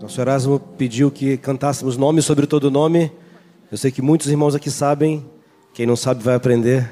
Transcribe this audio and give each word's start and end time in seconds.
Nosso 0.00 0.20
Erasmo 0.20 0.60
pediu 0.60 1.10
que 1.10 1.36
cantássemos 1.36 1.96
nome 1.96 2.22
sobre 2.22 2.46
todo 2.46 2.70
nome. 2.70 3.10
Eu 3.70 3.76
sei 3.76 3.90
que 3.90 4.00
muitos 4.00 4.28
irmãos 4.28 4.54
aqui 4.54 4.70
sabem. 4.70 5.28
Quem 5.74 5.86
não 5.86 5.96
sabe 5.96 6.22
vai 6.22 6.36
aprender. 6.36 6.88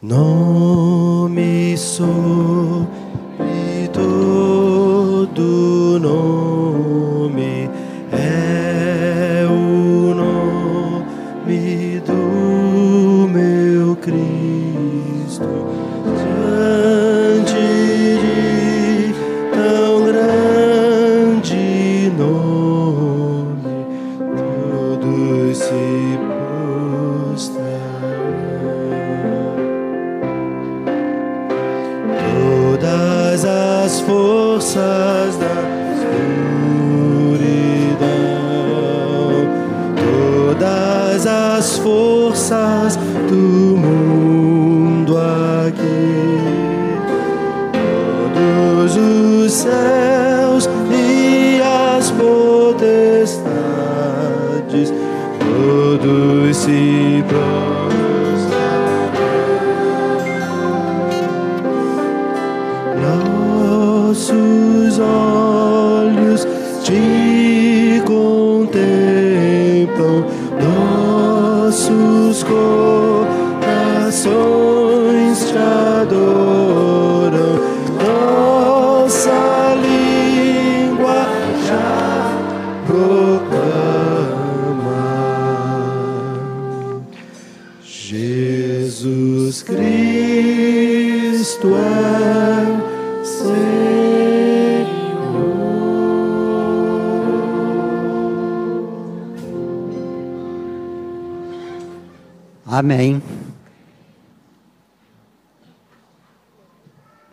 Nome 0.00 1.76
sobre 1.76 2.86
todo 3.92 5.98
nome 6.00 6.55
Amém. 102.78 103.22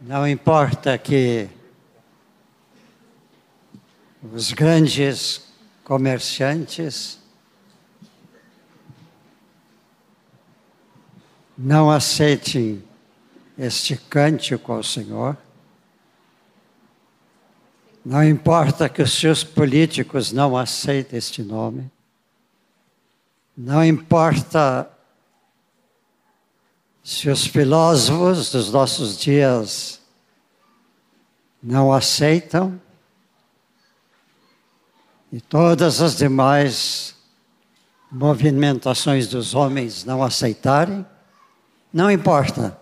Não 0.02 0.26
importa 0.26 0.98
que 0.98 1.50
os 4.32 4.54
grandes 4.54 5.46
comerciantes 5.84 7.20
não 11.58 11.92
aceitem 11.92 12.82
este 13.58 13.98
cântico 13.98 14.72
ao 14.72 14.82
Senhor. 14.82 15.36
Não 18.06 18.24
importa 18.24 18.88
que 18.88 19.02
os 19.02 19.12
seus 19.12 19.44
políticos 19.44 20.32
não 20.32 20.56
aceitem 20.56 21.20
este 21.20 21.44
nome. 21.44 21.92
Não 23.58 23.84
importa 23.84 24.90
se 27.04 27.30
os 27.30 27.46
filósofos 27.46 28.50
dos 28.50 28.72
nossos 28.72 29.18
dias 29.18 30.00
não 31.62 31.92
aceitam 31.92 32.80
e 35.30 35.42
todas 35.42 36.02
as 36.02 36.16
demais 36.16 37.14
movimentações 38.10 39.28
dos 39.28 39.54
homens 39.54 40.06
não 40.06 40.24
aceitarem, 40.24 41.06
não 41.92 42.10
importa. 42.10 42.78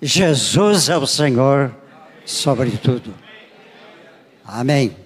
Jesus 0.00 0.88
é 0.88 0.96
o 0.96 1.06
Senhor 1.06 1.74
sobre 2.24 2.70
tudo. 2.78 3.12
Amém. 4.44 4.96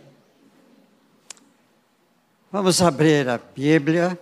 Vamos 2.53 2.81
abrir 2.83 3.29
a 3.29 3.39
Bíblia. 3.39 4.19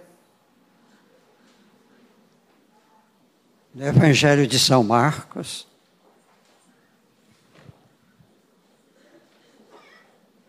No 3.81 3.87
Evangelho 3.87 4.47
de 4.47 4.59
São 4.59 4.85
Marcos, 4.85 5.67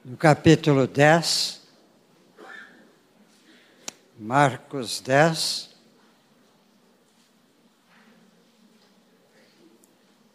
no 0.03 0.17
capítulo 0.17 0.85
10, 0.85 1.61
Marcos 4.19 4.99
10, 4.99 5.69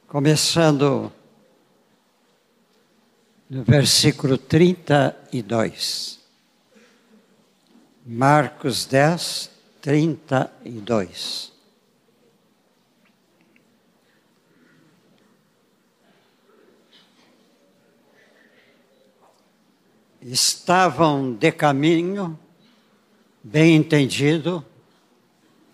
começando 0.08 1.12
no 3.50 3.62
versículo 3.62 4.38
32. 4.38 6.18
Marcos 8.06 8.86
10, 8.86 9.50
32. 9.82 11.55
Estavam 20.32 21.32
de 21.32 21.52
caminho, 21.52 22.38
bem 23.42 23.76
entendido, 23.76 24.64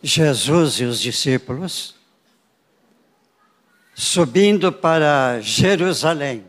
Jesus 0.03 0.75
e 0.81 0.85
os 0.85 1.01
discípulos, 1.01 1.95
subindo 3.95 4.71
para 4.71 5.41
Jerusalém. 5.41 6.45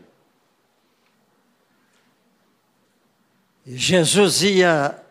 Jesus 3.66 4.42
ia 4.42 5.02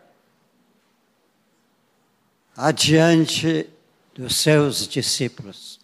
adiante 2.56 3.68
dos 4.14 4.36
seus 4.36 4.86
discípulos. 4.86 5.80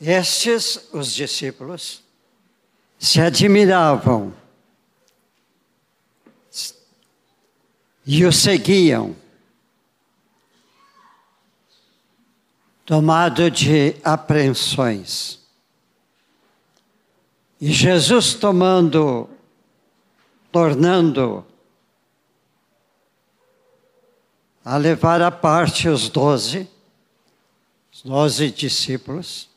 Estes, 0.00 0.88
os 0.92 1.14
discípulos, 1.14 2.03
se 3.04 3.20
admiravam 3.20 4.32
e 8.06 8.24
o 8.24 8.32
seguiam, 8.32 9.14
tomado 12.86 13.50
de 13.50 13.94
apreensões. 14.02 15.38
E 17.60 17.70
Jesus 17.70 18.32
tomando, 18.32 19.28
tornando 20.50 21.44
a 24.64 24.78
levar 24.78 25.20
à 25.20 25.30
parte 25.30 25.90
os 25.90 26.08
doze, 26.08 26.66
os 27.92 28.02
doze 28.02 28.50
discípulos, 28.50 29.53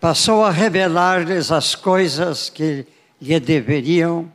passou 0.00 0.42
a 0.42 0.50
revelar-lhes 0.50 1.52
as 1.52 1.74
coisas 1.74 2.48
que 2.48 2.86
lhe 3.20 3.38
deveriam 3.38 4.32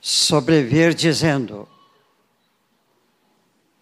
sobreviver, 0.00 0.92
dizendo: 0.92 1.68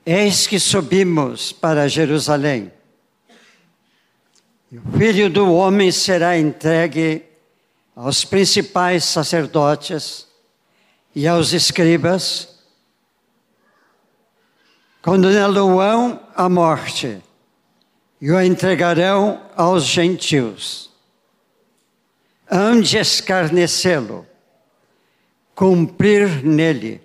Eis 0.04 0.46
que 0.46 0.60
subimos 0.60 1.52
para 1.52 1.88
Jerusalém, 1.88 2.70
e 4.70 4.76
o 4.76 4.82
filho 4.98 5.30
do 5.30 5.52
homem 5.54 5.90
será 5.90 6.38
entregue 6.38 7.24
aos 7.96 8.24
principais 8.24 9.04
sacerdotes 9.04 10.28
e 11.14 11.26
aos 11.26 11.54
escribas, 11.54 12.60
condená-lo-ão 15.02 16.20
à 16.36 16.48
morte 16.48 17.22
e 18.20 18.30
o 18.30 18.40
entregarão 18.40 19.40
aos 19.56 19.84
gentios. 19.84 20.90
hão 22.50 22.80
de 22.80 22.98
escarnecê-lo, 22.98 24.26
cumprir 25.54 26.44
nele, 26.44 27.00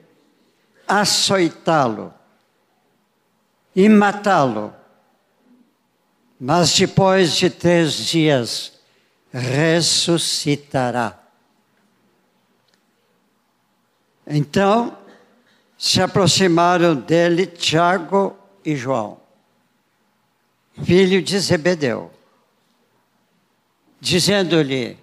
açoitá-lo 0.88 2.12
e 3.76 3.88
matá-lo. 3.88 4.74
Mas 6.40 6.76
depois 6.76 7.36
de 7.36 7.50
três 7.50 7.94
dias 7.94 8.74
ressuscitará. 9.32 11.20
Então 14.26 14.98
se 15.78 16.02
aproximaram 16.02 16.96
dele 16.96 17.46
Tiago 17.46 18.36
e 18.64 18.76
João, 18.76 19.20
filho 20.84 21.22
de 21.22 21.40
Zebedeu, 21.40 22.12
dizendo-lhe: 24.00 24.98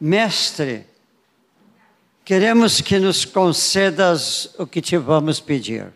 Mestre, 0.00 0.86
queremos 2.24 2.80
que 2.80 2.98
nos 2.98 3.24
concedas 3.24 4.54
o 4.58 4.66
que 4.66 4.82
te 4.82 4.96
vamos 4.96 5.40
pedir. 5.40 5.92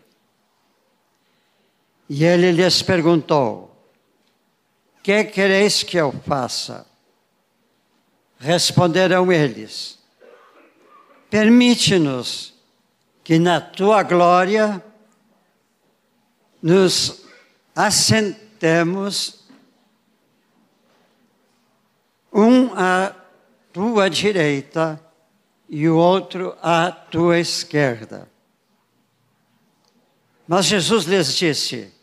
E 2.09 2.23
ele 2.23 2.51
lhes 2.51 2.81
perguntou: 2.81 3.75
Que 5.03 5.23
quereis 5.25 5.83
que 5.83 5.97
eu 5.97 6.11
faça? 6.25 6.85
Responderam 8.39 9.31
eles: 9.31 9.99
Permite-nos 11.29 12.53
que 13.23 13.37
na 13.37 13.61
tua 13.61 14.01
glória 14.01 14.83
nos 16.61 17.23
assentemos 17.75 18.48
um 22.31 22.73
à 22.73 23.15
tua 23.71 24.09
direita 24.09 25.03
e 25.67 25.87
o 25.87 25.97
outro 25.97 26.55
à 26.61 26.91
tua 26.91 27.39
esquerda. 27.39 28.29
Mas 30.47 30.65
Jesus 30.65 31.05
lhes 31.05 31.35
disse: 31.35 31.93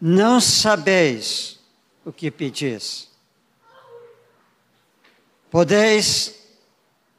Não 0.00 0.40
sabeis 0.40 1.60
o 2.04 2.12
que 2.12 2.30
pedis. 2.30 3.08
Podeis 5.50 6.42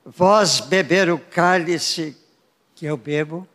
vós 0.03 0.59
beber 0.59 1.09
o 1.09 1.17
cálice 1.17 2.17
que 2.75 2.85
eu 2.85 2.97
bebo, 2.97 3.47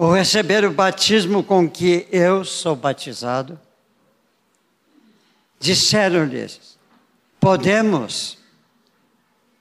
ou 0.00 0.14
receber 0.14 0.64
o 0.64 0.70
batismo 0.70 1.44
com 1.44 1.68
que 1.68 2.08
eu 2.10 2.42
sou 2.42 2.74
batizado? 2.74 3.60
Disseram-lhes: 5.58 6.78
Podemos. 7.38 8.38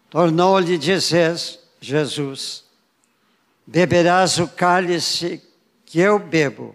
Tornou-lhe 0.09 0.77
dizer 0.77 1.35
Jesus: 1.81 2.63
Beberás 3.67 4.39
o 4.39 4.47
cálice 4.47 5.43
que 5.85 5.99
eu 5.99 6.17
bebo, 6.17 6.73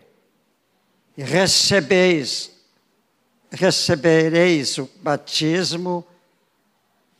e 1.16 1.22
recebeis, 1.22 2.50
recebereis 3.50 4.76
o 4.76 4.90
batismo 5.00 6.06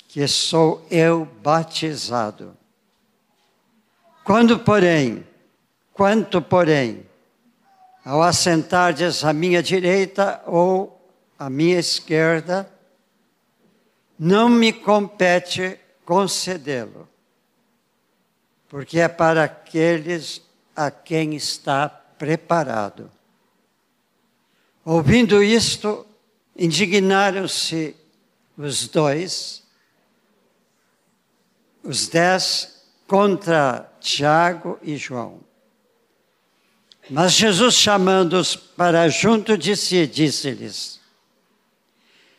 que 0.09 0.29
sou 0.29 0.87
eu 0.91 1.25
batizado. 1.43 2.55
Quando, 4.23 4.59
porém, 4.59 5.25
quanto, 5.95 6.43
porém, 6.43 7.07
ao 8.05 8.23
assentardes 8.23 9.25
à 9.25 9.33
minha 9.33 9.63
direita 9.63 10.43
ou 10.47 11.01
à 11.39 11.49
minha 11.49 11.79
esquerda, 11.79 12.71
não 14.19 14.51
me 14.51 14.73
compete 14.73 15.81
concedê-lo, 16.05 17.09
porque 18.69 19.01
é 19.01 19.09
para 19.09 19.45
aqueles 19.45 20.43
a 20.77 20.91
quem 20.91 21.35
está 21.35 21.89
preparado. 21.89 23.11
Ouvindo 24.85 25.43
isto, 25.43 26.07
indignaram-se 26.57 27.97
os 28.59 28.87
dois 28.89 29.65
os 31.85 32.09
dez 32.09 32.83
contra 33.07 33.93
Tiago 34.01 34.79
e 34.83 34.97
João. 34.97 35.41
Mas 37.11 37.33
Jesus, 37.33 37.75
chamando-os 37.75 38.57
para 38.57 39.09
junto 39.09 39.59
de 39.59 39.77
si, 39.77 40.07
disse-lhes: 40.07 41.01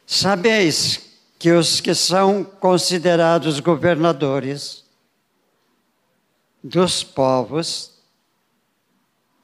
Sabeis 0.06 1.02
que 1.38 1.52
os 1.52 1.80
que 1.80 1.94
são 1.94 2.44
considerados 2.44 3.60
governadores 3.60 4.84
dos 6.64 7.04
povos 7.04 7.92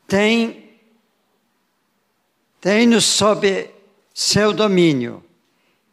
têm, 0.08 0.80
têm-nos 2.60 3.06
sob 3.06 3.70
seu 4.14 4.52
domínio 4.52 5.24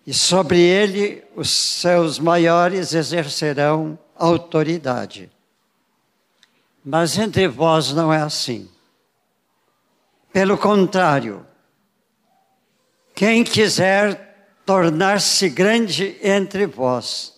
e 0.07 0.15
sobre 0.15 0.59
ele 0.59 1.23
os 1.37 1.51
seus 1.51 2.19
maiores 2.19 2.95
exercerão 2.95 3.99
autoridade. 4.17 5.31
Mas 6.83 7.19
entre 7.19 7.47
vós 7.47 7.93
não 7.93 8.11
é 8.11 8.23
assim. 8.23 8.69
Pelo 10.33 10.59
contrário, 10.59 11.47
quem 13.15 13.43
quiser 13.43 14.29
tornar-se 14.65 15.49
grande 15.49 16.19
entre 16.23 16.67
vós, 16.67 17.35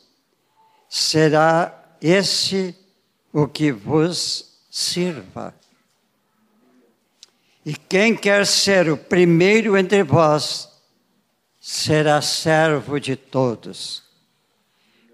será 0.88 1.96
esse 2.00 2.74
o 3.32 3.46
que 3.46 3.70
vos 3.70 4.60
sirva. 4.68 5.54
E 7.64 7.74
quem 7.74 8.16
quer 8.16 8.44
ser 8.46 8.90
o 8.90 8.96
primeiro 8.96 9.76
entre 9.76 10.02
vós, 10.02 10.68
será 11.60 12.20
servo 12.20 12.98
de 12.98 13.14
todos. 13.14 14.02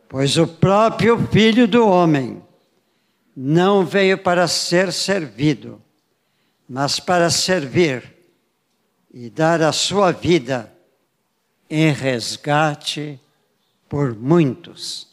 Pois 0.08 0.38
o 0.38 0.46
próprio 0.46 1.18
Filho 1.26 1.66
do 1.66 1.86
Homem 1.86 2.42
não 3.36 3.84
veio 3.84 4.16
para 4.16 4.48
ser 4.48 4.92
servido, 4.92 5.82
mas 6.68 6.98
para 6.98 7.30
servir 7.30 8.14
e 9.12 9.30
dar 9.30 9.62
a 9.62 9.72
sua 9.72 10.12
vida 10.12 10.72
em 11.70 11.92
resgate 11.92 13.20
por 13.88 14.14
muitos. 14.14 15.08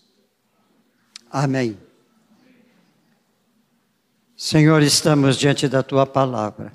Amém. 1.30 1.78
Senhor, 4.36 4.82
estamos 4.82 5.38
diante 5.38 5.68
da 5.68 5.82
tua 5.82 6.06
palavra. 6.06 6.74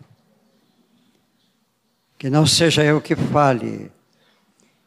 Que 2.16 2.30
não 2.30 2.46
seja 2.46 2.82
eu 2.82 3.00
que 3.00 3.14
fale, 3.14 3.92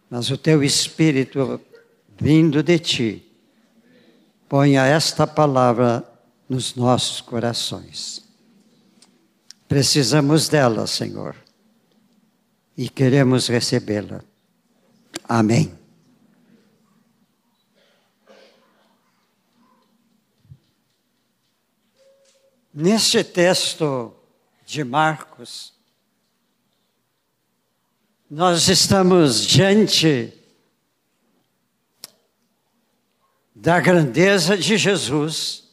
mas 0.10 0.30
o 0.30 0.38
teu 0.38 0.64
Espírito 0.64 1.62
vindo 2.22 2.62
de 2.62 2.78
ti, 2.78 3.32
ponha 4.48 4.86
esta 4.86 5.26
palavra 5.26 6.08
nos 6.48 6.76
nossos 6.76 7.20
corações. 7.20 8.24
Precisamos 9.72 10.50
dela, 10.50 10.86
Senhor, 10.86 11.34
e 12.76 12.90
queremos 12.90 13.48
recebê-la. 13.48 14.22
Amém. 15.24 15.74
Neste 22.74 23.24
texto 23.24 24.14
de 24.66 24.84
Marcos, 24.84 25.74
nós 28.30 28.68
estamos 28.68 29.46
diante 29.46 30.34
da 33.56 33.80
grandeza 33.80 34.58
de 34.58 34.76
Jesus 34.76 35.64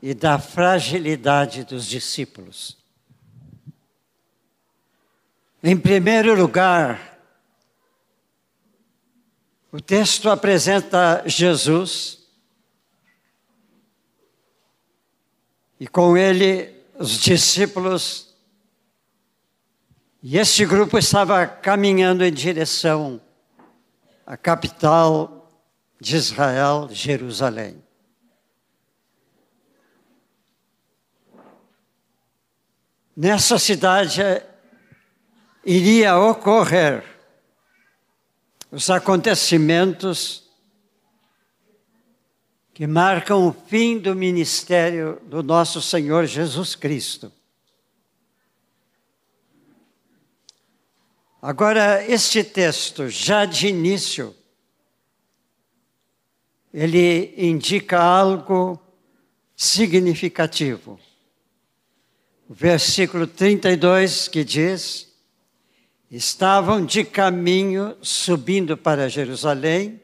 e 0.00 0.14
da 0.14 0.38
fragilidade 0.38 1.62
dos 1.62 1.84
discípulos. 1.84 2.85
Em 5.68 5.76
primeiro 5.76 6.32
lugar, 6.36 7.18
o 9.72 9.80
texto 9.80 10.30
apresenta 10.30 11.24
Jesus 11.26 12.24
e 15.80 15.88
com 15.88 16.16
ele 16.16 16.72
os 16.96 17.18
discípulos 17.18 18.32
e 20.22 20.38
este 20.38 20.64
grupo 20.64 20.96
estava 20.98 21.44
caminhando 21.48 22.24
em 22.24 22.32
direção 22.32 23.20
à 24.24 24.36
capital 24.36 25.50
de 26.00 26.14
Israel, 26.14 26.88
Jerusalém. 26.92 27.82
Nessa 33.16 33.58
cidade 33.58 34.22
iria 35.66 36.16
ocorrer 36.16 37.02
os 38.70 38.88
acontecimentos 38.88 40.44
que 42.72 42.86
marcam 42.86 43.48
o 43.48 43.52
fim 43.52 43.98
do 43.98 44.14
ministério 44.14 45.20
do 45.24 45.42
nosso 45.42 45.82
Senhor 45.82 46.24
Jesus 46.26 46.76
Cristo. 46.76 47.32
Agora, 51.42 52.04
este 52.06 52.44
texto, 52.44 53.08
já 53.08 53.44
de 53.44 53.68
início, 53.68 54.34
ele 56.72 57.34
indica 57.36 58.00
algo 58.00 58.80
significativo. 59.56 61.00
O 62.48 62.54
versículo 62.54 63.26
32 63.26 64.28
que 64.28 64.44
diz: 64.44 65.05
Estavam 66.10 66.84
de 66.84 67.04
caminho 67.04 67.96
subindo 68.00 68.76
para 68.76 69.08
Jerusalém 69.08 70.00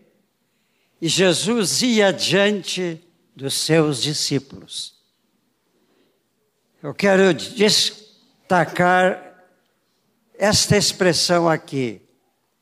e 1.00 1.09
Jesus 1.09 1.82
ia 1.82 2.09
adiante 2.09 3.00
dos 3.35 3.54
seus 3.54 4.02
discípulos. 4.02 4.94
Eu 6.82 6.92
quero 6.92 7.32
destacar 7.32 9.30
esta 10.35 10.76
expressão 10.76 11.49
aqui. 11.49 12.02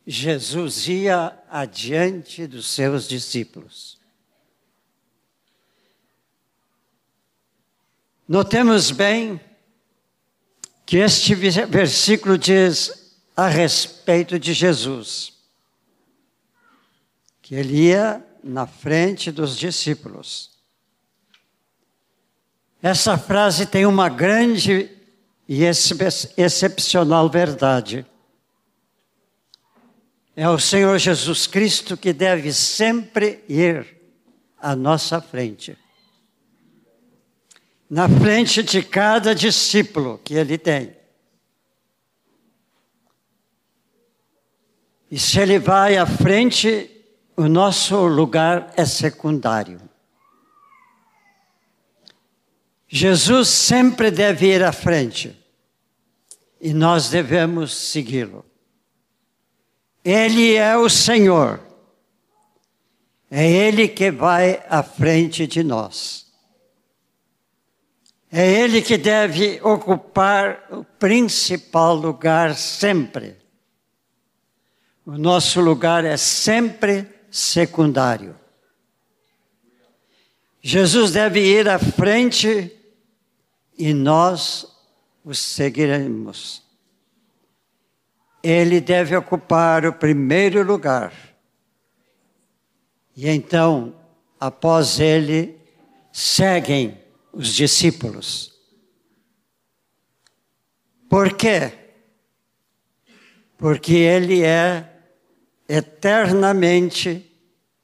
Jesus 0.06 0.88
ia 0.88 1.38
adiante 1.48 2.46
dos 2.46 2.66
seus 2.66 3.08
discípulos. 3.08 3.98
Notemos 8.28 8.90
bem 8.90 9.40
que 10.86 10.98
este 10.98 11.34
versículo 11.34 12.38
diz 12.38 12.99
a 13.40 13.48
respeito 13.48 14.38
de 14.38 14.52
Jesus, 14.52 15.32
que 17.40 17.54
ele 17.54 17.86
ia 17.86 18.22
na 18.44 18.66
frente 18.66 19.32
dos 19.32 19.56
discípulos. 19.56 20.50
Essa 22.82 23.16
frase 23.16 23.64
tem 23.64 23.86
uma 23.86 24.10
grande 24.10 24.90
e 25.48 25.62
excepcional 25.64 27.30
verdade. 27.30 28.04
É 30.36 30.46
o 30.46 30.58
Senhor 30.58 30.98
Jesus 30.98 31.46
Cristo 31.46 31.96
que 31.96 32.12
deve 32.12 32.52
sempre 32.52 33.42
ir 33.48 33.86
à 34.58 34.76
nossa 34.76 35.18
frente. 35.18 35.78
Na 37.88 38.06
frente 38.06 38.62
de 38.62 38.82
cada 38.82 39.34
discípulo 39.34 40.20
que 40.22 40.34
ele 40.34 40.58
tem. 40.58 40.99
E 45.10 45.18
se 45.18 45.40
ele 45.40 45.58
vai 45.58 45.96
à 45.96 46.06
frente, 46.06 46.90
o 47.36 47.48
nosso 47.48 48.06
lugar 48.06 48.72
é 48.76 48.84
secundário. 48.84 49.80
Jesus 52.86 53.48
sempre 53.48 54.10
deve 54.10 54.46
ir 54.46 54.62
à 54.62 54.72
frente 54.72 55.36
e 56.60 56.74
nós 56.74 57.08
devemos 57.08 57.74
segui-lo. 57.74 58.44
Ele 60.04 60.54
é 60.54 60.76
o 60.76 60.88
Senhor. 60.88 61.60
É 63.30 63.48
Ele 63.48 63.86
que 63.88 64.10
vai 64.10 64.62
à 64.68 64.82
frente 64.82 65.46
de 65.46 65.62
nós. 65.62 66.26
É 68.30 68.46
Ele 68.46 68.82
que 68.82 68.98
deve 68.98 69.60
ocupar 69.62 70.66
o 70.70 70.84
principal 70.84 71.94
lugar 71.94 72.56
sempre. 72.56 73.36
O 75.12 75.18
nosso 75.18 75.60
lugar 75.60 76.04
é 76.04 76.16
sempre 76.16 77.04
secundário. 77.32 78.38
Jesus 80.62 81.10
deve 81.10 81.40
ir 81.40 81.68
à 81.68 81.80
frente 81.80 82.70
e 83.76 83.92
nós 83.92 84.64
o 85.24 85.34
seguiremos. 85.34 86.62
Ele 88.40 88.80
deve 88.80 89.16
ocupar 89.16 89.84
o 89.84 89.92
primeiro 89.92 90.62
lugar. 90.62 91.12
E 93.16 93.28
então, 93.28 93.92
após 94.38 95.00
ele, 95.00 95.58
seguem 96.12 96.96
os 97.32 97.52
discípulos. 97.52 98.56
Por 101.08 101.36
quê? 101.36 101.72
Porque 103.58 103.94
ele 103.94 104.44
é 104.44 104.89
eternamente 105.70 107.24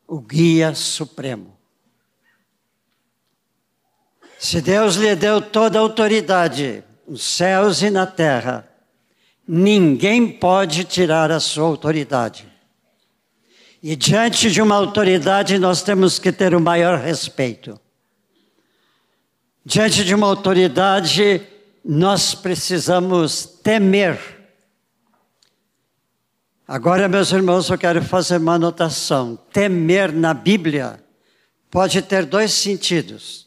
o 0.09 0.21
guia 0.21 0.75
supremo. 0.75 1.57
Se 4.38 4.61
Deus 4.61 4.97
lhe 4.97 5.14
deu 5.14 5.40
toda 5.40 5.78
a 5.78 5.83
autoridade 5.83 6.83
nos 7.07 7.23
céus 7.23 7.83
e 7.83 7.90
na 7.90 8.05
terra, 8.05 8.69
ninguém 9.47 10.28
pode 10.28 10.83
tirar 10.83 11.31
a 11.31 11.38
sua 11.38 11.64
autoridade. 11.64 12.47
E 13.81 13.95
diante 13.95 14.50
de 14.50 14.61
uma 14.61 14.75
autoridade, 14.75 15.57
nós 15.57 15.81
temos 15.81 16.19
que 16.19 16.33
ter 16.33 16.57
o 16.57 16.61
maior 16.61 16.99
respeito. 16.99 17.81
Diante 19.64 20.05
de 20.05 20.12
uma 20.12 20.26
autoridade, 20.26 21.40
nós 21.85 22.35
precisamos 22.35 23.47
temer. 23.62 24.36
Agora, 26.68 27.06
meus 27.06 27.30
irmãos, 27.30 27.70
eu 27.70 27.78
quero 27.78 28.02
fazer 28.02 28.38
uma 28.38 28.54
anotação. 28.54 29.38
Temer 29.52 30.12
na 30.12 30.35
Bíblia 30.35 30.99
pode 31.70 32.02
ter 32.02 32.26
dois 32.26 32.52
sentidos. 32.52 33.46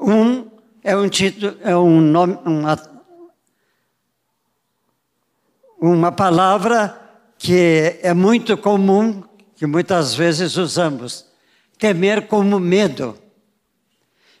Um 0.00 0.50
é 0.82 0.96
um 0.96 1.06
título, 1.06 1.54
é 1.60 1.76
um 1.76 2.00
nome, 2.00 2.38
uma, 2.46 2.78
uma 5.78 6.10
palavra 6.10 6.98
que 7.36 7.98
é 8.02 8.14
muito 8.14 8.56
comum, 8.56 9.22
que 9.54 9.66
muitas 9.66 10.14
vezes 10.14 10.56
usamos. 10.56 11.26
Temer 11.78 12.26
como 12.26 12.58
medo. 12.58 13.18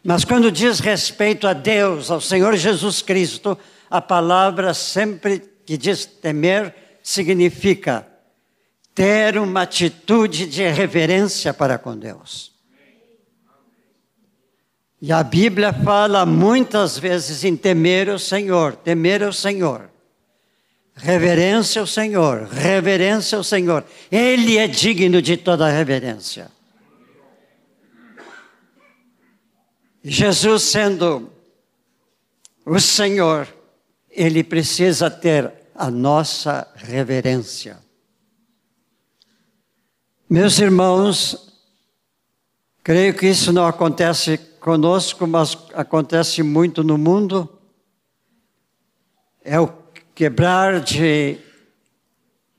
Mas 0.02 0.24
quando 0.24 0.50
diz 0.50 0.80
respeito 0.80 1.46
a 1.46 1.52
Deus, 1.52 2.10
ao 2.10 2.22
Senhor 2.22 2.56
Jesus 2.56 3.02
Cristo, 3.02 3.58
a 3.90 4.00
palavra 4.00 4.72
sempre 4.72 5.40
que 5.66 5.76
diz 5.76 6.06
temer 6.06 6.83
significa 7.04 8.06
ter 8.94 9.36
uma 9.36 9.62
atitude 9.62 10.46
de 10.46 10.66
reverência 10.66 11.52
para 11.52 11.76
com 11.76 11.94
Deus. 11.94 12.50
E 15.02 15.12
a 15.12 15.22
Bíblia 15.22 15.70
fala 15.70 16.24
muitas 16.24 16.98
vezes 16.98 17.44
em 17.44 17.54
temer 17.54 18.08
o 18.08 18.18
Senhor, 18.18 18.74
temer 18.74 19.22
o 19.22 19.34
Senhor. 19.34 19.90
Reverência 20.96 21.80
ao 21.80 21.86
Senhor, 21.86 22.44
reverência 22.44 23.36
ao 23.36 23.44
Senhor. 23.44 23.84
Ele 24.10 24.56
é 24.56 24.66
digno 24.66 25.20
de 25.20 25.36
toda 25.36 25.68
reverência. 25.68 26.50
Jesus 30.02 30.62
sendo 30.62 31.30
o 32.64 32.80
Senhor, 32.80 33.46
ele 34.08 34.42
precisa 34.42 35.10
ter 35.10 35.63
a 35.74 35.90
nossa 35.90 36.66
reverência. 36.74 37.78
Meus 40.30 40.58
irmãos, 40.58 41.52
creio 42.82 43.14
que 43.14 43.26
isso 43.26 43.52
não 43.52 43.66
acontece 43.66 44.38
conosco, 44.38 45.26
mas 45.26 45.56
acontece 45.74 46.42
muito 46.42 46.82
no 46.82 46.96
mundo, 46.96 47.48
é 49.42 49.60
o 49.60 49.70
quebrar 50.14 50.80
de, 50.80 51.38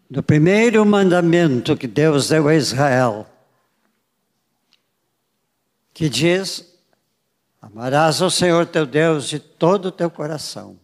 do 0.10 0.22
primeiro 0.22 0.86
mandamento 0.86 1.75
que 1.75 1.88
Deus 1.88 2.29
deu 2.29 2.48
a 2.48 2.55
Israel, 2.55 3.25
que 5.93 6.07
diz: 6.07 6.75
Amarás 7.60 8.22
ao 8.22 8.29
Senhor 8.29 8.67
teu 8.67 8.86
Deus 8.86 9.27
de 9.27 9.39
todo 9.39 9.88
o 9.88 9.91
teu 9.91 10.12
coração, 10.12 10.79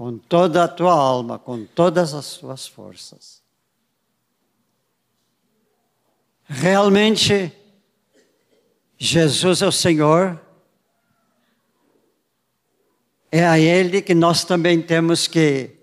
com 0.00 0.16
toda 0.16 0.64
a 0.64 0.68
tua 0.68 0.94
alma, 0.94 1.38
com 1.38 1.66
todas 1.66 2.14
as 2.14 2.38
tuas 2.38 2.66
forças. 2.66 3.42
Realmente, 6.46 7.52
Jesus 8.96 9.60
é 9.60 9.66
o 9.66 9.70
Senhor, 9.70 10.40
é 13.30 13.46
a 13.46 13.58
Ele 13.58 14.00
que 14.00 14.14
nós 14.14 14.42
também 14.42 14.80
temos 14.80 15.26
que 15.26 15.76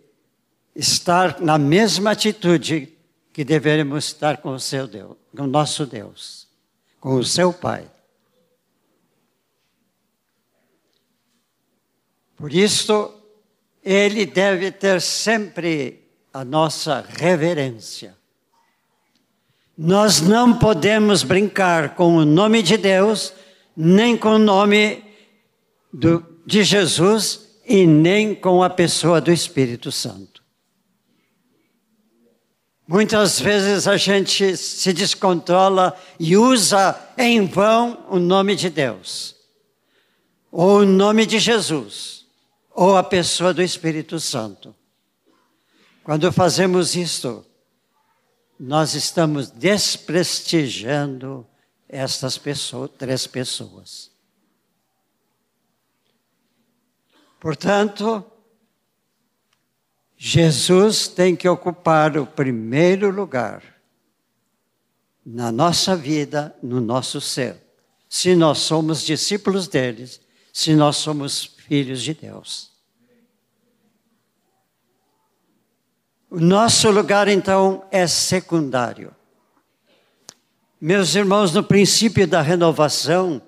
estar 0.76 1.40
na 1.40 1.60
mesma 1.60 2.10
atitude 2.10 2.98
que 3.32 3.44
devemos 3.46 4.06
estar 4.06 4.38
com 4.38 4.50
o 4.50 4.60
seu 4.60 4.88
Deus, 4.88 5.16
com 5.36 5.44
o 5.44 5.48
nosso 5.48 5.86
Deus, 5.86 6.48
com 7.00 7.18
o 7.18 7.24
seu 7.24 7.54
Pai. 7.54 7.88
Por 12.36 12.52
isso, 12.52 13.14
Ele 13.90 14.26
deve 14.26 14.70
ter 14.70 15.00
sempre 15.00 16.04
a 16.34 16.44
nossa 16.44 17.06
reverência. 17.08 18.18
Nós 19.78 20.20
não 20.20 20.60
podemos 20.60 21.24
brincar 21.24 21.96
com 21.96 22.18
o 22.18 22.26
nome 22.26 22.62
de 22.62 22.76
Deus, 22.76 23.32
nem 23.78 24.18
com 24.18 24.32
o 24.32 24.38
nome 24.38 25.06
do, 25.94 26.22
de 26.46 26.66
Jesus 26.66 27.48
e 27.66 27.88
nem 27.88 28.36
com 28.36 28.62
a 28.62 28.70
pessoa 28.70 29.22
do 29.22 29.32
Espírito 29.32 29.90
Santo. 29.90 30.44
Muitas 32.86 33.40
vezes 33.40 33.88
a 33.88 33.96
gente 33.96 34.58
se 34.58 34.92
descontrola 34.92 35.98
e 36.20 36.36
usa 36.36 36.94
em 37.18 37.46
vão 37.46 38.06
o 38.10 38.20
nome 38.20 38.54
de 38.54 38.70
Deus, 38.70 39.34
ou 40.52 40.80
o 40.80 40.86
nome 40.86 41.26
de 41.26 41.40
Jesus, 41.40 42.17
ou 42.80 42.96
a 42.96 43.02
pessoa 43.02 43.56
do 43.56 43.64
Espírito 43.64 44.20
Santo. 44.20 44.76
Quando 46.04 46.32
fazemos 46.32 46.96
isto, 46.96 47.44
nós 48.60 48.94
estamos 48.94 49.50
desprestigiando 49.50 51.44
estas 51.90 52.38
pessoas, 52.38 52.92
três 52.96 53.26
pessoas. 53.26 54.12
Portanto, 57.40 58.24
Jesus 60.16 61.08
tem 61.08 61.36
que 61.36 61.50
ocupar 61.50 62.16
o 62.16 62.28
primeiro 62.28 63.10
lugar 63.10 63.64
na 65.26 65.52
nossa 65.52 65.96
vida, 65.96 66.56
no 66.62 66.80
nosso 66.80 67.20
ser. 67.20 67.58
Se 68.08 68.36
nós 68.36 68.60
somos 68.60 69.02
discípulos 69.02 69.68
deles, 69.68 70.22
se 70.54 70.76
nós 70.76 70.98
somos 70.98 71.57
filhos 71.68 72.02
de 72.02 72.14
Deus. 72.14 72.72
O 76.30 76.40
nosso 76.40 76.90
lugar, 76.90 77.28
então, 77.28 77.86
é 77.92 78.08
secundário. 78.08 79.14
Meus 80.80 81.16
irmãos, 81.16 81.54
no 81.54 81.64
princípio 81.64 82.28
da 82.28 82.42
renovação, 82.42 83.42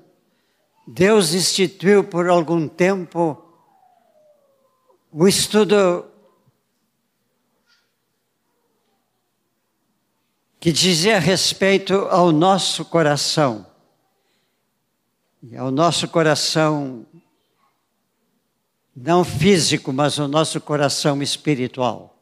Deus 0.85 1.33
instituiu 1.33 2.03
por 2.03 2.27
algum 2.27 2.67
tempo 2.67 3.41
o 5.11 5.27
estudo 5.27 6.05
que 10.59 10.71
dizia 10.71 11.19
respeito 11.19 11.93
ao 12.09 12.31
nosso 12.31 12.83
coração. 12.83 13.65
E 15.41 15.55
ao 15.55 15.71
nosso 15.71 16.07
coração, 16.07 17.05
não 19.01 19.23
físico, 19.23 19.93
mas 19.93 20.17
o 20.17 20.27
nosso 20.27 20.59
coração 20.59 21.21
espiritual. 21.21 22.17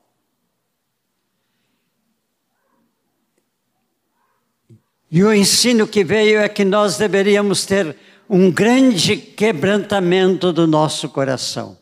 E 5.09 5.23
o 5.23 5.33
ensino 5.33 5.87
que 5.87 6.03
veio 6.03 6.39
é 6.39 6.47
que 6.47 6.63
nós 6.63 6.97
deveríamos 6.97 7.65
ter 7.65 7.95
um 8.29 8.51
grande 8.51 9.17
quebrantamento 9.17 10.51
do 10.51 10.67
nosso 10.67 11.09
coração. 11.09 11.77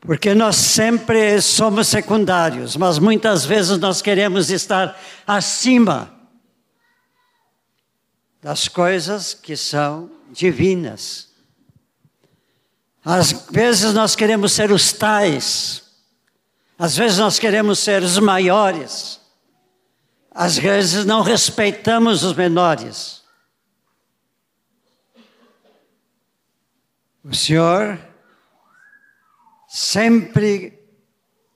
Porque 0.00 0.34
nós 0.34 0.56
sempre 0.56 1.40
somos 1.40 1.86
secundários, 1.86 2.76
mas 2.76 2.98
muitas 2.98 3.46
vezes 3.46 3.78
nós 3.78 4.02
queremos 4.02 4.50
estar 4.50 5.00
acima 5.24 6.12
das 8.42 8.66
coisas 8.66 9.32
que 9.32 9.56
são 9.56 10.10
divinas. 10.32 11.31
Às 13.04 13.32
vezes 13.50 13.92
nós 13.94 14.14
queremos 14.14 14.52
ser 14.52 14.70
os 14.70 14.92
tais, 14.92 15.82
às 16.78 16.96
vezes 16.96 17.18
nós 17.18 17.38
queremos 17.38 17.78
ser 17.78 18.02
os 18.02 18.18
maiores. 18.18 19.20
Às 20.34 20.56
vezes 20.56 21.04
não 21.04 21.20
respeitamos 21.22 22.24
os 22.24 22.34
menores. 22.34 23.22
O 27.22 27.34
Senhor 27.34 28.00
sempre 29.68 30.76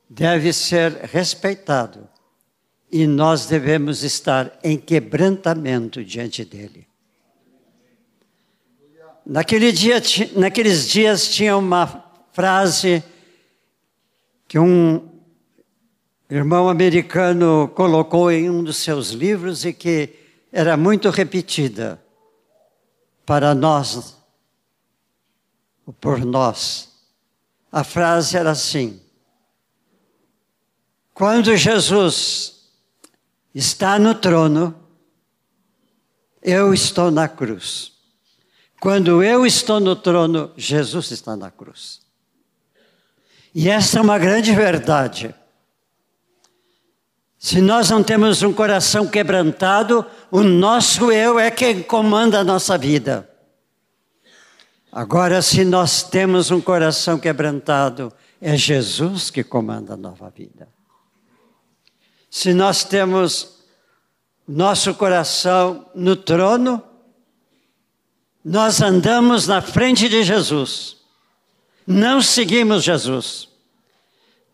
deve 0.09 0.53
ser 0.53 0.93
respeitado 0.93 2.09
e 2.91 3.07
nós 3.07 3.47
devemos 3.47 4.05
estar 4.05 4.57
em 4.63 4.79
quebrantamento 4.79 6.05
diante 6.05 6.45
dele. 6.45 6.86
Naquele 9.29 9.73
dia, 9.73 10.01
naqueles 10.37 10.89
dias 10.89 11.27
tinha 11.27 11.57
uma 11.57 12.05
frase 12.31 13.03
que 14.47 14.57
um 14.57 15.21
irmão 16.31 16.69
americano 16.69 17.69
colocou 17.75 18.31
em 18.31 18.49
um 18.49 18.63
dos 18.63 18.77
seus 18.77 19.11
livros 19.11 19.65
e 19.65 19.73
que 19.73 20.15
era 20.53 20.77
muito 20.77 21.11
repetida 21.11 22.01
para 23.27 23.53
nós, 23.53 24.17
por 26.01 26.25
nós. 26.25 26.93
A 27.73 27.83
frase 27.83 28.37
era 28.37 28.53
assim: 28.53 29.03
Quando 31.13 31.57
Jesus 31.57 32.71
está 33.53 33.99
no 33.99 34.15
trono, 34.15 34.73
eu 36.41 36.73
estou 36.73 37.11
na 37.11 37.27
cruz. 37.27 37.96
Quando 38.81 39.23
eu 39.23 39.47
estou 39.47 39.81
no 39.81 39.97
trono, 39.97 40.53
Jesus 40.57 41.11
está 41.11 41.37
na 41.37 41.51
cruz. 41.51 42.01
E 43.55 43.69
essa 43.71 43.99
é 43.99 44.03
uma 44.03 44.19
grande 44.19 44.53
verdade. 44.53 45.35
Se 47.39 47.61
nós 47.61 47.91
não 47.91 48.03
temos 48.03 48.43
um 48.43 48.53
coração 48.53 49.07
quebrantado, 49.07 50.05
o 50.31 50.43
nosso 50.43 51.11
eu 51.13 51.39
é 51.39 51.51
quem 51.51 51.83
comanda 51.83 52.41
a 52.41 52.45
nossa 52.45 52.77
vida. 52.77 53.29
Agora, 54.91 55.41
se 55.43 55.65
nós 55.65 56.03
temos 56.03 56.51
um 56.51 56.61
coração 56.61 57.19
quebrantado, 57.19 58.13
é 58.41 58.57
Jesus 58.57 59.31
que 59.31 59.45
comanda 59.45 59.95
a 59.95 59.97
nova 59.97 60.31
vida. 60.31 60.69
Se 62.31 62.53
nós 62.53 62.85
temos 62.85 63.57
nosso 64.47 64.95
coração 64.95 65.87
no 65.95 66.17
trono, 66.17 66.83
nós 68.49 68.81
andamos 68.81 69.49
na 69.49 69.61
frente 69.61 70.09
de 70.09 70.23
Jesus, 70.23 70.99
não 71.85 72.23
seguimos 72.23 72.85
Jesus. 72.85 73.49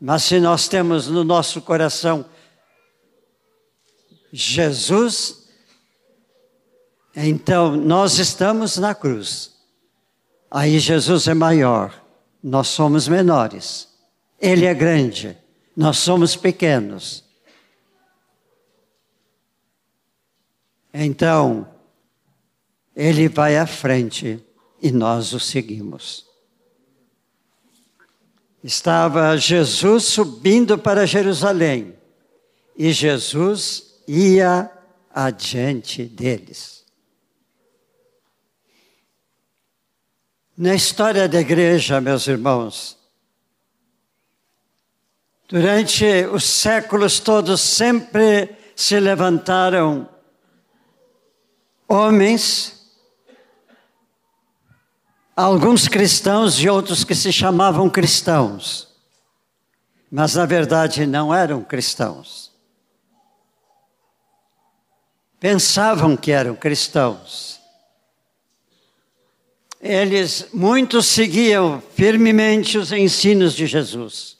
Mas 0.00 0.22
se 0.22 0.40
nós 0.40 0.66
temos 0.66 1.08
no 1.08 1.22
nosso 1.22 1.60
coração 1.60 2.24
Jesus, 4.32 5.46
então 7.14 7.76
nós 7.76 8.18
estamos 8.18 8.78
na 8.78 8.94
cruz. 8.94 9.52
Aí 10.50 10.78
Jesus 10.78 11.28
é 11.28 11.34
maior, 11.34 11.94
nós 12.42 12.68
somos 12.68 13.06
menores. 13.06 13.88
Ele 14.40 14.64
é 14.64 14.72
grande, 14.72 15.36
nós 15.76 15.98
somos 15.98 16.34
pequenos. 16.34 17.22
Então, 20.94 21.71
ele 22.94 23.28
vai 23.28 23.56
à 23.56 23.66
frente 23.66 24.44
e 24.80 24.90
nós 24.90 25.32
o 25.32 25.40
seguimos. 25.40 26.26
Estava 28.62 29.36
Jesus 29.36 30.04
subindo 30.04 30.78
para 30.78 31.06
Jerusalém 31.06 31.96
e 32.76 32.92
Jesus 32.92 34.00
ia 34.06 34.70
adiante 35.12 36.04
deles. 36.04 36.84
Na 40.56 40.74
história 40.74 41.28
da 41.28 41.40
igreja, 41.40 42.00
meus 42.00 42.26
irmãos, 42.28 42.98
durante 45.48 46.04
os 46.32 46.44
séculos 46.44 47.18
todos 47.18 47.60
sempre 47.60 48.56
se 48.76 49.00
levantaram 49.00 50.08
homens, 51.88 52.81
alguns 55.42 55.88
cristãos 55.88 56.58
e 56.60 56.68
outros 56.68 57.04
que 57.04 57.14
se 57.14 57.32
chamavam 57.32 57.90
cristãos, 57.90 58.88
mas 60.10 60.34
na 60.34 60.46
verdade 60.46 61.06
não 61.06 61.34
eram 61.34 61.62
cristãos 61.62 62.52
pensavam 65.42 66.16
que 66.16 66.30
eram 66.30 66.54
cristãos. 66.54 67.60
Eles 69.80 70.46
muitos 70.54 71.06
seguiam 71.06 71.82
firmemente 71.96 72.78
os 72.78 72.92
ensinos 72.92 73.52
de 73.52 73.66
Jesus. 73.66 74.38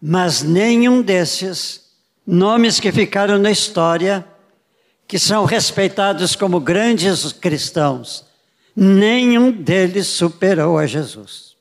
Mas 0.00 0.42
nenhum 0.42 1.02
desses 1.02 1.92
nomes 2.26 2.80
que 2.80 2.90
ficaram 2.90 3.38
na 3.38 3.50
história, 3.50 4.26
que 5.12 5.18
são 5.18 5.44
respeitados 5.44 6.34
como 6.34 6.58
grandes 6.58 7.34
cristãos, 7.34 8.24
nenhum 8.74 9.52
deles 9.52 10.06
superou 10.06 10.78
a 10.78 10.86
Jesus. 10.86 11.54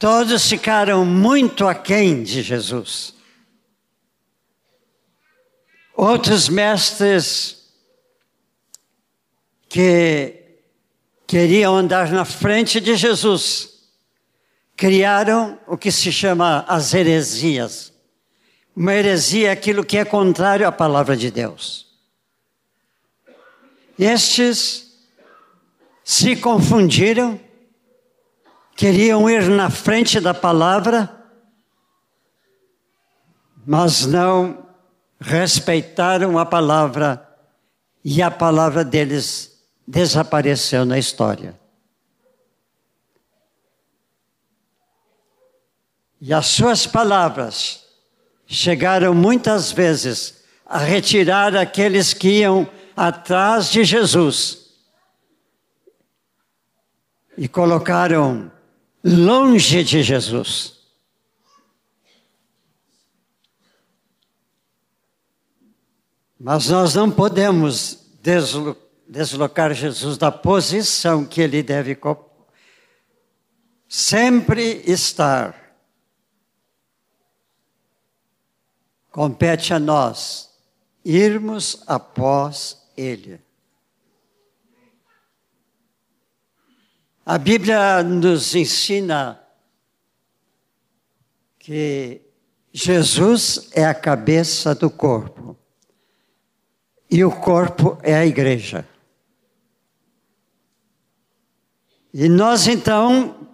Todos 0.00 0.48
ficaram 0.48 1.06
muito 1.06 1.68
aquém 1.68 2.24
de 2.24 2.42
Jesus. 2.42 3.14
Outros 5.96 6.48
mestres 6.48 7.68
que 9.68 10.42
queriam 11.24 11.76
andar 11.76 12.10
na 12.10 12.24
frente 12.24 12.80
de 12.80 12.96
Jesus 12.96 13.84
criaram 14.76 15.56
o 15.68 15.78
que 15.78 15.92
se 15.92 16.10
chama 16.10 16.64
as 16.66 16.92
heresias. 16.92 17.91
Uma 18.74 18.94
heresia 18.94 19.48
é 19.48 19.52
aquilo 19.52 19.84
que 19.84 19.98
é 19.98 20.04
contrário 20.04 20.66
à 20.66 20.72
palavra 20.72 21.16
de 21.16 21.30
Deus. 21.30 21.86
Estes 23.98 24.90
se 26.02 26.34
confundiram 26.36 27.38
queriam 28.76 29.28
ir 29.28 29.48
na 29.48 29.70
frente 29.70 30.18
da 30.18 30.34
palavra, 30.34 31.08
mas 33.64 34.06
não 34.06 34.66
respeitaram 35.20 36.38
a 36.38 36.44
palavra 36.44 37.28
e 38.04 38.20
a 38.20 38.30
palavra 38.30 38.84
deles 38.84 39.64
desapareceu 39.86 40.84
na 40.84 40.98
história. 40.98 41.58
E 46.20 46.32
as 46.32 46.46
suas 46.46 46.86
palavras 46.86 47.81
chegaram 48.46 49.14
muitas 49.14 49.72
vezes 49.72 50.42
a 50.66 50.78
retirar 50.78 51.56
aqueles 51.56 52.12
que 52.14 52.40
iam 52.40 52.68
atrás 52.96 53.70
de 53.70 53.84
Jesus 53.84 54.62
e 57.36 57.48
colocaram 57.48 58.50
longe 59.02 59.82
de 59.82 60.02
Jesus. 60.02 60.80
Mas 66.38 66.68
nós 66.68 66.94
não 66.94 67.10
podemos 67.10 67.98
deslocar 69.08 69.72
Jesus 69.72 70.18
da 70.18 70.32
posição 70.32 71.24
que 71.24 71.40
ele 71.40 71.62
deve 71.62 71.96
sempre 73.88 74.82
estar. 74.86 75.61
Compete 79.12 79.74
a 79.74 79.78
nós 79.78 80.50
irmos 81.04 81.82
após 81.86 82.82
ele. 82.96 83.38
A 87.24 87.36
Bíblia 87.36 88.02
nos 88.02 88.54
ensina 88.54 89.40
que 91.58 92.22
Jesus 92.72 93.68
é 93.72 93.84
a 93.84 93.94
cabeça 93.94 94.74
do 94.74 94.90
corpo 94.90 95.56
e 97.10 97.22
o 97.22 97.30
corpo 97.30 97.98
é 98.02 98.14
a 98.14 98.26
igreja. 98.26 98.88
E 102.14 102.28
nós 102.28 102.66
então 102.66 103.48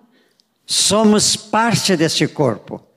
somos 0.64 1.34
parte 1.36 1.96
desse 1.96 2.26
corpo. 2.28 2.87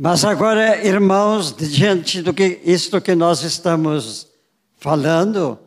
Mas 0.00 0.24
agora, 0.24 0.86
irmãos, 0.86 1.52
diante 1.52 2.22
do 2.22 2.32
que 2.32 2.60
isto 2.64 3.00
que 3.00 3.16
nós 3.16 3.42
estamos 3.42 4.28
falando, 4.76 5.58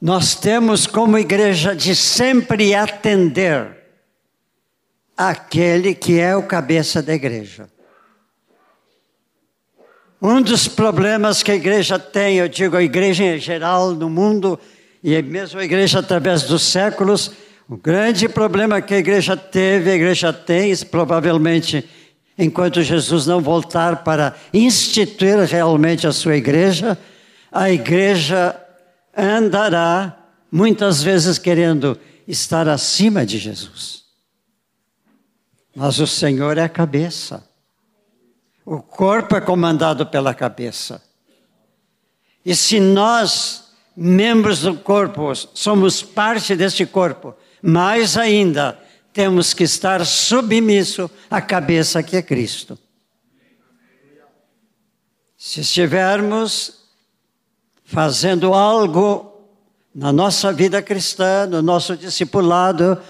nós 0.00 0.34
temos 0.34 0.86
como 0.86 1.18
igreja 1.18 1.76
de 1.76 1.94
sempre 1.94 2.74
atender 2.74 3.84
aquele 5.14 5.94
que 5.94 6.18
é 6.18 6.34
o 6.34 6.46
cabeça 6.46 7.02
da 7.02 7.12
igreja. 7.12 7.68
Um 10.22 10.40
dos 10.40 10.66
problemas 10.66 11.42
que 11.42 11.50
a 11.50 11.56
igreja 11.56 11.98
tem, 11.98 12.38
eu 12.38 12.48
digo 12.48 12.78
a 12.78 12.82
igreja 12.82 13.24
em 13.24 13.38
geral 13.38 13.92
no 13.92 14.08
mundo, 14.08 14.58
e 15.04 15.20
mesmo 15.20 15.60
a 15.60 15.64
igreja 15.66 15.98
através 15.98 16.44
dos 16.44 16.62
séculos, 16.62 17.30
o 17.68 17.76
grande 17.76 18.28
problema 18.28 18.80
que 18.80 18.94
a 18.94 18.98
igreja 18.98 19.36
teve, 19.36 19.90
a 19.90 19.94
igreja 19.94 20.32
tem, 20.32 20.74
provavelmente 20.86 21.86
enquanto 22.38 22.82
Jesus 22.82 23.26
não 23.26 23.42
voltar 23.42 24.04
para 24.04 24.34
instituir 24.54 25.38
realmente 25.40 26.06
a 26.06 26.12
sua 26.12 26.36
igreja, 26.36 26.96
a 27.52 27.70
igreja 27.70 28.58
andará 29.14 30.16
muitas 30.50 31.02
vezes 31.02 31.36
querendo 31.36 31.98
estar 32.26 32.68
acima 32.68 33.26
de 33.26 33.38
Jesus. 33.38 34.04
Mas 35.76 35.98
o 35.98 36.06
Senhor 36.06 36.56
é 36.56 36.62
a 36.62 36.68
cabeça. 36.68 37.46
O 38.64 38.80
corpo 38.80 39.36
é 39.36 39.40
comandado 39.40 40.06
pela 40.06 40.32
cabeça. 40.32 41.02
E 42.44 42.54
se 42.56 42.80
nós, 42.80 43.72
membros 43.96 44.62
do 44.62 44.74
corpo, 44.74 45.34
somos 45.34 46.02
parte 46.02 46.56
deste 46.56 46.86
corpo, 46.86 47.34
mais 47.62 48.16
ainda 48.16 48.78
temos 49.12 49.52
que 49.52 49.64
estar 49.64 50.04
submisso 50.06 51.10
à 51.30 51.40
cabeça 51.40 52.02
que 52.02 52.16
é 52.16 52.22
Cristo. 52.22 52.78
Se 55.36 55.60
estivermos 55.60 56.84
fazendo 57.84 58.54
algo 58.54 59.28
na 59.94 60.12
nossa 60.12 60.52
vida 60.52 60.80
cristã, 60.82 61.46
no 61.46 61.62
nosso 61.62 61.96
discipulado, 61.96 63.00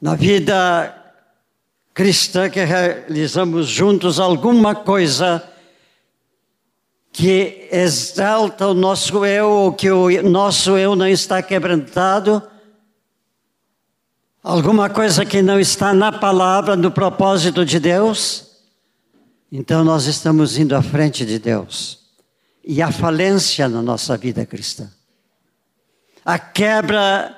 na 0.00 0.14
vida 0.14 0.94
cristã 1.92 2.48
que 2.48 2.62
realizamos 2.64 3.66
juntos 3.66 4.20
alguma 4.20 4.74
coisa 4.74 5.49
que 7.12 7.68
exalta 7.70 8.68
o 8.68 8.74
nosso 8.74 9.24
eu, 9.24 9.48
ou 9.48 9.72
que 9.72 9.90
o 9.90 10.22
nosso 10.22 10.76
eu 10.76 10.94
não 10.94 11.06
está 11.06 11.42
quebrantado, 11.42 12.42
alguma 14.42 14.88
coisa 14.88 15.24
que 15.24 15.42
não 15.42 15.58
está 15.58 15.92
na 15.92 16.12
palavra, 16.12 16.76
no 16.76 16.90
propósito 16.90 17.64
de 17.64 17.78
Deus, 17.80 18.46
então 19.50 19.82
nós 19.82 20.06
estamos 20.06 20.56
indo 20.56 20.76
à 20.76 20.82
frente 20.82 21.26
de 21.26 21.38
Deus 21.38 21.98
e 22.64 22.80
a 22.80 22.92
falência 22.92 23.68
na 23.68 23.82
nossa 23.82 24.16
vida 24.16 24.46
cristã. 24.46 24.90
A 26.24 26.38
quebra 26.38 27.36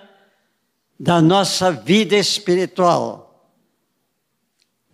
da 0.98 1.22
nossa 1.22 1.72
vida 1.72 2.14
espiritual. 2.16 3.50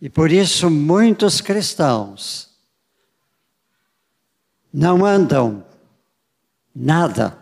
E 0.01 0.09
por 0.09 0.31
isso 0.31 0.71
muitos 0.71 1.41
cristãos 1.41 2.48
não 4.79 5.05
andam 5.05 5.65
nada, 6.73 7.37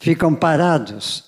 ficam 0.00 0.34
parados, 0.34 1.24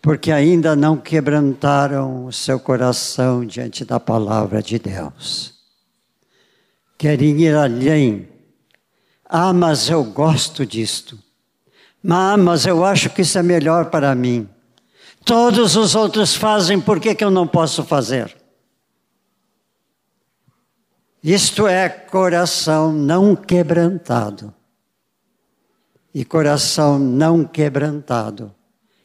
porque 0.00 0.32
ainda 0.32 0.74
não 0.74 0.96
quebrantaram 0.96 2.24
o 2.24 2.32
seu 2.32 2.58
coração 2.58 3.44
diante 3.44 3.84
da 3.84 4.00
palavra 4.00 4.62
de 4.62 4.78
Deus. 4.78 5.52
Querem 6.96 7.38
ir 7.42 7.54
além 7.54 8.26
ah, 9.28 9.52
mas 9.52 9.90
eu 9.90 10.04
gosto 10.04 10.64
disto. 10.64 11.18
Ah, 12.08 12.36
mas 12.36 12.64
eu 12.64 12.82
acho 12.84 13.10
que 13.10 13.22
isso 13.22 13.36
é 13.36 13.42
melhor 13.42 13.90
para 13.90 14.14
mim. 14.14 14.48
Todos 15.24 15.74
os 15.74 15.94
outros 15.96 16.34
fazem, 16.34 16.80
por 16.80 17.00
que, 17.00 17.14
que 17.14 17.24
eu 17.24 17.30
não 17.30 17.46
posso 17.46 17.82
fazer? 17.82 18.34
Isto 21.26 21.66
é 21.66 21.88
coração 21.88 22.92
não 22.92 23.34
quebrantado. 23.34 24.54
E 26.14 26.24
coração 26.24 26.98
não 26.98 27.44
quebrantado 27.44 28.54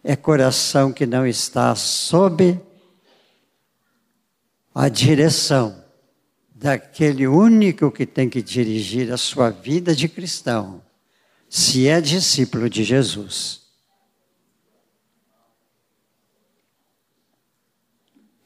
é 0.04 0.16
coração 0.16 0.92
que 0.92 1.06
não 1.06 1.26
está 1.26 1.76
sob 1.76 2.60
a 4.74 4.90
direção 4.90 5.84
daquele 6.56 7.28
único 7.28 7.92
que 7.92 8.06
tem 8.06 8.30
que 8.30 8.42
dirigir 8.42 9.12
a 9.12 9.18
sua 9.18 9.50
vida 9.50 9.96
de 9.96 10.08
cristão, 10.08 10.82
se 11.50 11.88
é 11.88 12.00
discípulo 12.00 12.70
de 12.70 12.84
Jesus. 12.84 13.62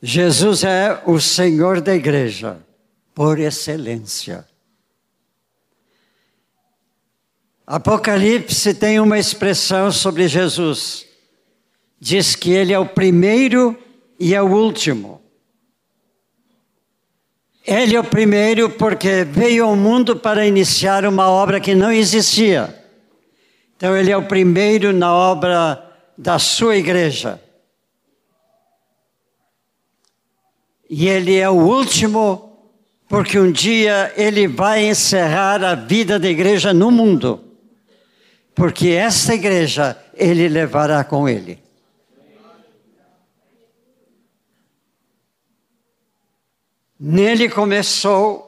Jesus 0.01 0.63
é 0.63 1.01
o 1.05 1.19
Senhor 1.19 1.81
da 1.81 1.93
igreja, 1.93 2.65
por 3.15 3.39
excelência. 3.39 4.45
Apocalipse 7.65 8.75
tem 8.75 8.99
uma 8.99 9.17
expressão 9.17 9.91
sobre 9.91 10.27
Jesus. 10.27 11.07
Diz 11.99 12.35
que 12.35 12.51
ele 12.51 12.73
é 12.73 12.77
o 12.77 12.85
primeiro 12.85 13.75
e 14.19 14.35
é 14.35 14.41
o 14.41 14.51
último. 14.51 15.21
Ele 17.65 17.95
é 17.95 17.99
o 17.99 18.03
primeiro 18.03 18.69
porque 18.69 19.23
veio 19.23 19.65
ao 19.65 19.75
mundo 19.75 20.15
para 20.15 20.45
iniciar 20.45 21.05
uma 21.05 21.27
obra 21.29 21.59
que 21.59 21.73
não 21.73 21.91
existia. 21.91 22.83
Então, 23.75 23.97
ele 23.97 24.11
é 24.11 24.17
o 24.17 24.27
primeiro 24.27 24.93
na 24.93 25.13
obra 25.13 25.81
da 26.17 26.37
sua 26.37 26.75
igreja. 26.77 27.41
E 30.87 31.07
ele 31.07 31.35
é 31.35 31.49
o 31.49 31.55
último, 31.55 32.54
porque 33.07 33.39
um 33.39 33.51
dia 33.51 34.11
ele 34.15 34.47
vai 34.47 34.85
encerrar 34.85 35.63
a 35.63 35.75
vida 35.75 36.19
da 36.19 36.27
igreja 36.27 36.73
no 36.73 36.89
mundo. 36.89 37.43
Porque 38.53 38.89
esta 38.89 39.35
igreja 39.35 39.97
ele 40.13 40.47
levará 40.47 41.03
com 41.03 41.27
ele. 41.27 41.63
Nele 46.99 47.49
começou 47.49 48.45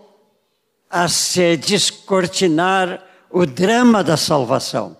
a 0.90 1.08
se 1.08 1.58
descortinar 1.58 3.04
o 3.30 3.46
drama 3.46 4.04
da 4.04 4.16
salvação. 4.16 4.98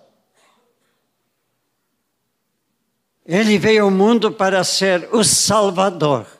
Ele 3.24 3.58
veio 3.58 3.84
ao 3.84 3.90
mundo 3.90 4.30
para 4.30 4.62
ser 4.62 5.08
o 5.12 5.24
Salvador. 5.24 6.37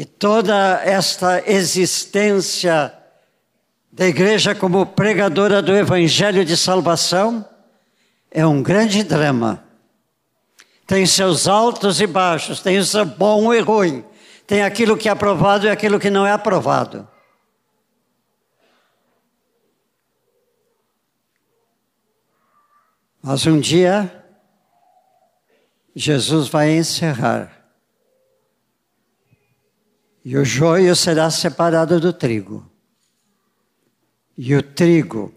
E 0.00 0.04
toda 0.06 0.80
esta 0.82 1.46
existência 1.46 2.90
da 3.92 4.06
igreja 4.06 4.54
como 4.54 4.86
pregadora 4.86 5.60
do 5.60 5.76
Evangelho 5.76 6.42
de 6.42 6.56
salvação 6.56 7.46
é 8.30 8.46
um 8.46 8.62
grande 8.62 9.04
drama. 9.04 9.62
Tem 10.86 11.04
seus 11.04 11.46
altos 11.46 12.00
e 12.00 12.06
baixos, 12.06 12.60
tem 12.60 12.78
o 12.78 12.84
seu 12.86 13.04
bom 13.04 13.52
e 13.52 13.60
ruim, 13.60 14.02
tem 14.46 14.62
aquilo 14.62 14.96
que 14.96 15.06
é 15.06 15.12
aprovado 15.12 15.66
e 15.66 15.68
aquilo 15.68 16.00
que 16.00 16.08
não 16.08 16.26
é 16.26 16.32
aprovado. 16.32 17.06
Mas 23.22 23.44
um 23.44 23.60
dia, 23.60 24.24
Jesus 25.94 26.48
vai 26.48 26.70
encerrar. 26.70 27.59
E 30.24 30.36
o 30.36 30.44
joio 30.44 30.94
será 30.94 31.30
separado 31.30 31.98
do 31.98 32.12
trigo. 32.12 32.70
E 34.36 34.54
o 34.54 34.62
trigo 34.62 35.34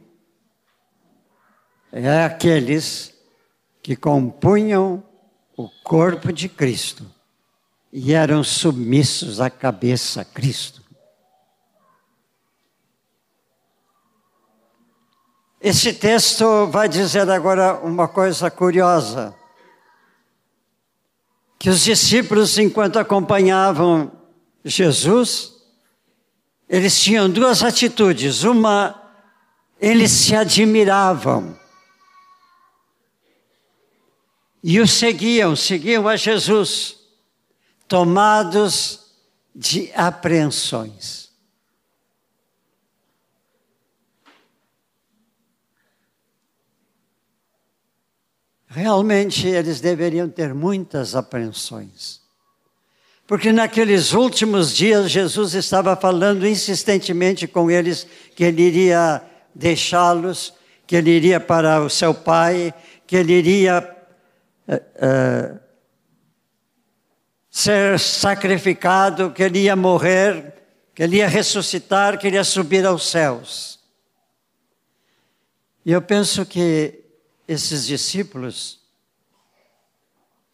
é 1.91 2.24
aqueles 2.24 3.13
que 3.82 3.96
compunham 3.96 5.04
o 5.56 5.69
corpo 5.84 6.34
de 6.34 6.50
Cristo 6.50 7.06
e 7.91 8.13
eram 8.13 8.43
submissos 8.43 9.39
à 9.39 9.50
cabeça 9.50 10.26
Cristo. 10.26 10.82
Esse 15.62 15.93
texto 15.93 16.67
vai 16.67 16.89
dizer 16.89 17.30
agora 17.30 17.76
uma 17.76 18.08
coisa 18.08 18.52
curiosa. 18.52 19.34
Que 21.58 21.69
os 21.69 21.82
discípulos, 21.82 22.58
enquanto 22.58 23.00
acompanhavam 23.00 24.23
Jesus, 24.63 25.54
eles 26.69 26.99
tinham 26.99 27.30
duas 27.30 27.62
atitudes. 27.63 28.43
Uma, 28.43 28.99
eles 29.80 30.12
se 30.12 30.36
admiravam. 30.36 31.60
E 34.63 34.80
o 34.80 34.88
seguiam, 34.88 35.56
seguiam 35.56 36.08
a 36.08 36.15
Jesus, 36.15 36.97
tomados 37.88 39.12
de 39.54 39.91
apreensões. 39.93 41.23
Realmente 48.73 49.45
eles 49.45 49.80
deveriam 49.80 50.28
ter 50.28 50.52
muitas 50.52 51.13
apreensões. 51.13 52.23
Porque 53.34 53.52
naqueles 53.52 54.13
últimos 54.13 54.72
dias 54.76 55.10
Jesus 55.10 55.56
estava 55.56 55.96
falando 55.96 56.46
insistentemente 56.46 57.48
com 57.48 57.72
eles 57.72 58.06
que 58.36 58.43
ele 58.43 58.62
iria 58.62 59.24
deixá-los, 59.56 60.54
que 60.86 60.96
ele 60.96 61.10
iria 61.10 61.39
para 61.39 61.82
o 61.82 61.89
seu 61.89 62.13
pai, 62.13 62.72
que 63.08 63.15
ele 63.15 63.34
iria 63.34 63.98
uh, 64.67 64.76
uh, 64.76 65.60
ser 67.50 68.00
sacrificado, 68.00 69.32
que 69.32 69.41
ele 69.41 69.62
ia 69.62 69.76
morrer, 69.76 70.54
que 70.93 71.02
ele 71.02 71.15
ia 71.15 71.28
ressuscitar, 71.28 72.19
que 72.19 72.28
ele 72.28 72.36
ia 72.36 72.43
subir 72.43 72.86
aos 72.86 73.10
céus. 73.10 73.80
E 75.84 75.91
eu 75.91 76.04
penso 76.04 76.46
que 76.46 77.04
esses 77.48 77.88
discípulos, 77.88 78.80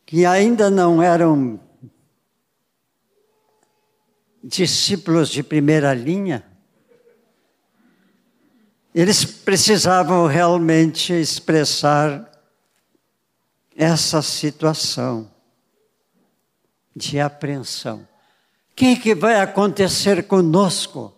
que 0.05 0.25
ainda 0.25 0.69
não 0.69 1.03
eram 1.03 1.59
discípulos 4.43 5.29
de 5.29 5.43
primeira 5.43 5.93
linha, 5.93 6.45
eles 8.93 9.23
precisavam 9.23 10.25
realmente 10.25 11.13
expressar 11.13 12.29
essa 13.75 14.21
situação 14.21 15.31
de 16.95 17.19
apreensão. 17.19 17.99
O 18.71 18.75
que, 18.75 18.95
que 18.95 19.15
vai 19.15 19.39
acontecer 19.39 20.23
conosco 20.23 21.15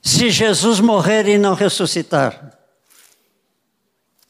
se 0.00 0.30
Jesus 0.30 0.80
morrer 0.80 1.26
e 1.28 1.38
não 1.38 1.54
ressuscitar? 1.54 2.58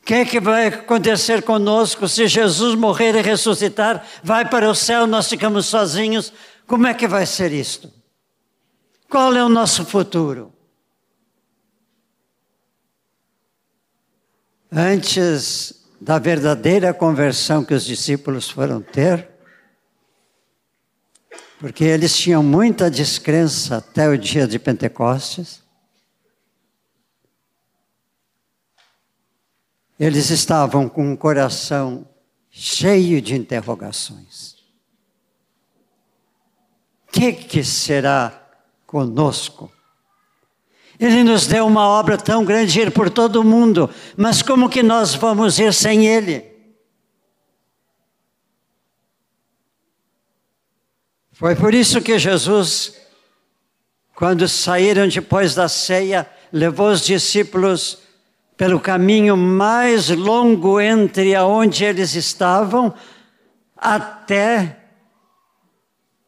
O 0.01 0.05
que, 0.05 0.25
que 0.25 0.41
vai 0.41 0.67
acontecer 0.67 1.43
conosco 1.43 2.09
se 2.09 2.27
Jesus 2.27 2.75
morrer 2.75 3.15
e 3.15 3.23
ressuscitar? 3.23 4.05
Vai 4.23 4.49
para 4.49 4.69
o 4.69 4.75
céu, 4.75 5.07
nós 5.07 5.29
ficamos 5.29 5.67
sozinhos. 5.67 6.33
Como 6.67 6.87
é 6.87 6.95
que 6.95 7.07
vai 7.07 7.25
ser 7.27 7.53
isto? 7.53 8.02
Qual 9.13 9.35
é 9.35 9.45
o 9.45 9.49
nosso 9.51 9.85
futuro? 9.85 10.55
Antes 14.73 15.85
da 16.01 16.19
verdadeira 16.19 16.95
conversão 16.95 17.63
que 17.63 17.75
os 17.75 17.85
discípulos 17.85 18.49
foram 18.49 18.81
ter, 18.81 19.29
porque 21.61 21.85
eles 21.85 22.17
tinham 22.17 22.43
muita 22.43 22.91
descrença 22.91 23.77
até 23.77 24.09
o 24.09 24.17
dia 24.17 24.49
de 24.49 24.59
Pentecostes, 24.59 25.63
Eles 30.01 30.31
estavam 30.31 30.89
com 30.89 31.13
o 31.13 31.17
coração 31.17 32.09
cheio 32.51 33.23
de 33.23 33.37
interrogações. 33.37 34.55
O 37.07 37.13
que, 37.13 37.33
que 37.33 37.63
será 37.63 38.42
conosco? 38.93 39.73
Ele 41.01 41.25
nos 41.25 41.47
deu 41.47 41.67
uma 41.67 41.89
obra 41.89 42.19
tão 42.19 42.45
grande 42.45 42.79
ir 42.79 42.91
por 42.91 43.09
todo 43.09 43.37
o 43.37 43.45
mundo, 43.45 43.89
mas 44.17 44.43
como 44.43 44.69
que 44.69 44.83
nós 44.83 45.15
vamos 45.15 45.59
ir 45.59 45.73
sem 45.73 46.07
Ele? 46.07 46.45
Foi 51.33 51.57
por 51.57 51.73
isso 51.73 52.03
que 52.03 52.19
Jesus, 52.19 52.95
quando 54.15 54.47
saíram 54.47 55.09
depois 55.09 55.55
da 55.55 55.69
ceia, 55.69 56.31
levou 56.53 56.91
os 56.91 57.01
discípulos 57.01 57.99
pelo 58.57 58.79
caminho 58.79 59.37
mais 59.37 60.11
longo 60.11 60.79
entre 60.79 61.35
aonde 61.35 61.85
eles 61.85 62.15
estavam 62.15 62.95
até 63.75 64.79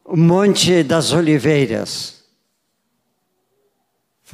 o 0.03 0.17
Monte 0.17 0.83
das 0.83 1.13
Oliveiras. 1.13 2.14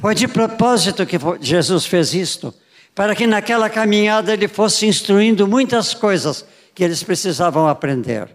Foi 0.02 0.16
de 0.16 0.26
propósito 0.26 1.06
que 1.06 1.16
Jesus 1.40 1.86
fez 1.86 2.12
isto, 2.12 2.52
para 2.92 3.14
que 3.14 3.24
naquela 3.24 3.70
caminhada 3.70 4.32
ele 4.32 4.48
fosse 4.48 4.84
instruindo 4.84 5.46
muitas 5.46 5.94
coisas 5.94 6.44
que 6.74 6.82
eles 6.82 7.04
precisavam 7.04 7.68
aprender. 7.68 8.28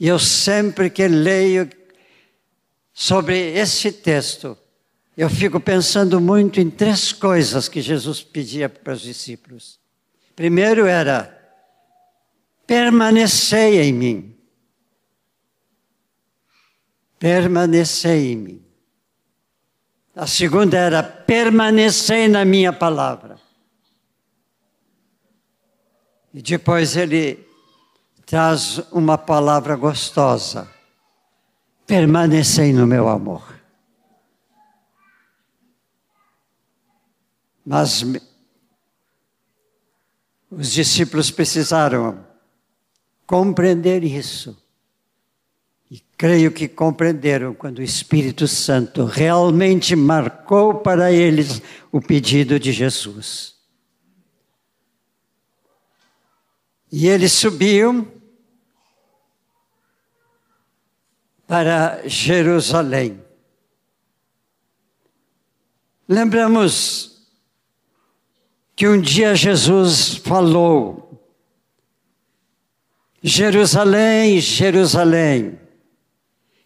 E 0.00 0.08
eu 0.08 0.18
sempre 0.18 0.88
que 0.88 1.06
leio 1.06 1.68
sobre 2.90 3.52
esse 3.52 3.92
texto, 3.92 4.56
eu 5.14 5.28
fico 5.28 5.60
pensando 5.60 6.18
muito 6.18 6.58
em 6.58 6.70
três 6.70 7.12
coisas 7.12 7.68
que 7.68 7.82
Jesus 7.82 8.22
pedia 8.22 8.66
para 8.66 8.94
os 8.94 9.02
discípulos. 9.02 9.78
Primeiro 10.34 10.86
era: 10.86 11.38
permanecei 12.66 13.78
em 13.82 13.92
mim. 13.92 14.38
Permanecei 17.18 18.32
em 18.32 18.36
mim. 18.36 18.61
A 20.14 20.26
segunda 20.26 20.76
era: 20.76 21.02
permanecei 21.02 22.28
na 22.28 22.44
minha 22.44 22.72
palavra. 22.72 23.40
E 26.34 26.40
depois 26.40 26.96
ele 26.96 27.46
traz 28.26 28.78
uma 28.92 29.16
palavra 29.16 29.76
gostosa: 29.76 30.68
permanecei 31.86 32.72
no 32.72 32.86
meu 32.86 33.08
amor. 33.08 33.60
Mas 37.64 38.04
os 40.50 40.72
discípulos 40.72 41.30
precisaram 41.30 42.26
compreender 43.26 44.04
isso. 44.04 44.61
E 45.92 46.02
creio 46.16 46.50
que 46.50 46.66
compreenderam 46.66 47.52
quando 47.52 47.80
o 47.80 47.82
Espírito 47.82 48.48
Santo 48.48 49.04
realmente 49.04 49.94
marcou 49.94 50.76
para 50.76 51.12
eles 51.12 51.60
o 51.92 52.00
pedido 52.00 52.58
de 52.58 52.72
Jesus. 52.72 53.56
E 56.90 57.06
eles 57.06 57.32
subiam 57.32 58.10
para 61.46 62.00
Jerusalém. 62.08 63.22
Lembramos 66.08 67.28
que 68.74 68.88
um 68.88 68.98
dia 68.98 69.34
Jesus 69.34 70.14
falou: 70.14 71.22
Jerusalém, 73.22 74.40
Jerusalém, 74.40 75.60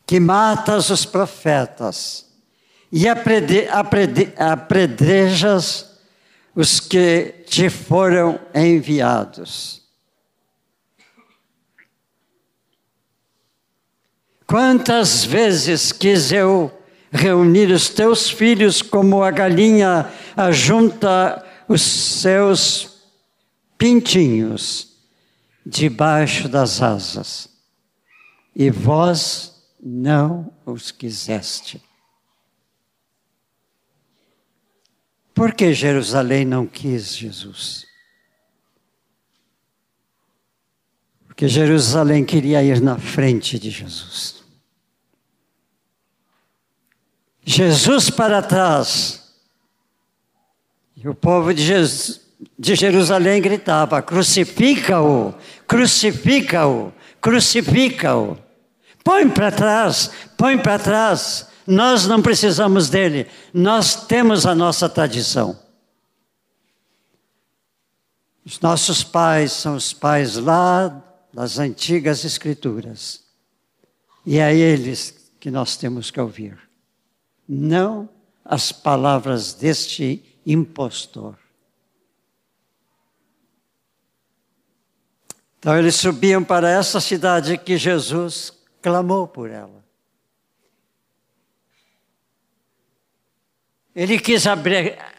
que 0.06 0.20
matas 0.20 0.88
os 0.90 1.04
profetas 1.04 2.26
e 2.92 3.08
apredrejas 4.38 5.98
os 6.54 6.78
que 6.78 7.44
te 7.46 7.68
foram 7.68 8.38
enviados. 8.54 9.82
Quantas 14.46 15.24
vezes 15.24 15.90
quis 15.90 16.30
eu 16.30 16.72
reunir 17.10 17.72
os 17.72 17.88
teus 17.88 18.30
filhos 18.30 18.80
como 18.80 19.24
a 19.24 19.30
galinha 19.32 20.08
ajunta 20.36 21.44
os 21.68 21.82
seus 21.82 23.02
pintinhos 23.76 24.94
debaixo 25.64 26.48
das 26.48 26.80
asas, 26.80 27.48
e 28.54 28.70
vós 28.70 29.55
não 29.88 30.52
os 30.66 30.90
quiseste. 30.90 31.80
Por 35.32 35.54
que 35.54 35.72
Jerusalém 35.72 36.44
não 36.44 36.66
quis 36.66 37.16
Jesus? 37.16 37.86
Porque 41.24 41.46
Jerusalém 41.46 42.24
queria 42.24 42.64
ir 42.64 42.80
na 42.80 42.98
frente 42.98 43.60
de 43.60 43.70
Jesus. 43.70 44.42
Jesus 47.44 48.10
para 48.10 48.42
trás. 48.42 49.36
E 50.96 51.08
o 51.08 51.14
povo 51.14 51.54
de, 51.54 51.62
Jesus, 51.62 52.22
de 52.58 52.74
Jerusalém 52.74 53.40
gritava: 53.40 54.02
crucifica-o, 54.02 55.32
crucifica-o, 55.68 56.92
crucifica-o. 57.20 58.45
Põe 59.06 59.30
para 59.30 59.52
trás, 59.52 60.10
põe 60.36 60.58
para 60.58 60.80
trás. 60.80 61.46
Nós 61.64 62.08
não 62.08 62.20
precisamos 62.20 62.90
dele, 62.90 63.28
nós 63.54 64.04
temos 64.04 64.44
a 64.44 64.52
nossa 64.52 64.88
tradição. 64.88 65.56
Os 68.44 68.58
nossos 68.58 69.04
pais 69.04 69.52
são 69.52 69.76
os 69.76 69.92
pais 69.92 70.36
lá 70.36 71.04
das 71.32 71.56
antigas 71.56 72.24
Escrituras. 72.24 73.22
E 74.24 74.38
é 74.38 74.52
eles 74.52 75.30
que 75.38 75.52
nós 75.52 75.76
temos 75.76 76.10
que 76.10 76.20
ouvir, 76.20 76.58
não 77.48 78.08
as 78.44 78.72
palavras 78.72 79.54
deste 79.54 80.20
impostor. 80.44 81.36
Então 85.60 85.78
eles 85.78 85.94
subiam 85.94 86.42
para 86.42 86.68
essa 86.68 87.00
cidade 87.00 87.56
que 87.56 87.78
Jesus 87.78 88.55
clamou 88.86 89.26
por 89.26 89.50
ela. 89.50 89.84
Ele 93.92 94.16
quis 94.16 94.44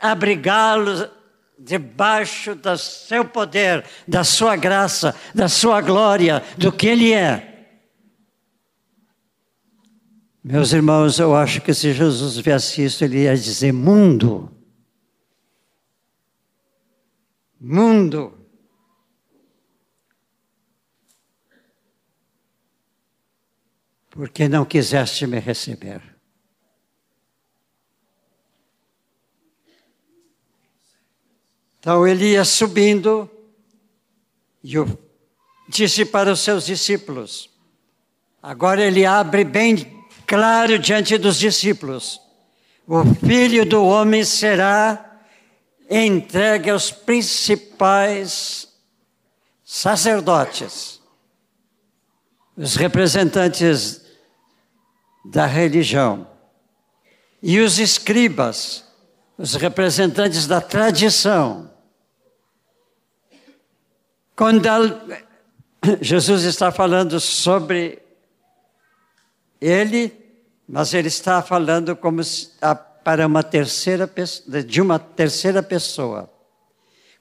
abrigá-los 0.02 1.06
debaixo 1.60 2.56
do 2.56 2.78
seu 2.78 3.26
poder, 3.26 3.84
da 4.08 4.24
sua 4.24 4.56
graça, 4.56 5.14
da 5.36 5.50
sua 5.50 5.82
glória, 5.82 6.42
do 6.58 6.72
que 6.72 6.88
Ele 6.88 7.12
é. 7.12 7.76
Meus 10.42 10.72
irmãos, 10.72 11.20
eu 11.20 11.36
acho 11.36 11.60
que 11.60 11.74
se 11.74 11.92
Jesus 11.92 12.38
viesse 12.38 12.86
isso, 12.86 13.04
ele 13.04 13.24
ia 13.24 13.36
dizer: 13.36 13.74
mundo. 13.74 14.50
Mundo. 17.60 18.37
Porque 24.18 24.50
não 24.50 24.66
quiseste 24.66 25.28
me 25.28 25.38
receber. 25.38 26.02
Então 31.80 32.06
ele 32.08 32.32
ia 32.32 32.44
subindo 32.44 33.30
e 34.64 34.74
disse 35.70 36.04
para 36.04 36.32
os 36.32 36.40
seus 36.40 36.66
discípulos. 36.66 37.48
Agora 38.42 38.84
ele 38.84 39.06
abre 39.06 39.44
bem 39.44 40.04
claro 40.26 40.80
diante 40.80 41.16
dos 41.20 41.38
discípulos: 41.38 42.20
o 42.88 43.06
filho 43.24 43.70
do 43.70 43.86
homem 43.86 44.24
será 44.24 45.22
entregue 45.88 46.72
aos 46.72 46.90
principais 46.90 48.68
sacerdotes, 49.64 51.00
os 52.58 52.76
representantes 52.76 54.07
da 55.30 55.46
religião 55.46 56.28
e 57.42 57.60
os 57.60 57.80
escribas, 57.80 58.84
os 59.38 59.56
representantes 59.56 60.48
da 60.48 60.60
tradição. 60.62 61.70
Quando 64.36 64.68
Jesus 66.02 66.44
está 66.44 66.72
falando 66.72 67.20
sobre 67.20 68.02
ele, 69.60 70.14
mas 70.68 70.94
ele 70.94 71.08
está 71.08 71.42
falando 71.42 71.96
como 71.96 72.22
para 73.04 73.26
uma 73.26 73.44
terceira 73.44 74.10
de 74.66 74.82
uma 74.82 75.00
terceira 75.00 75.64
pessoa. 75.64 76.30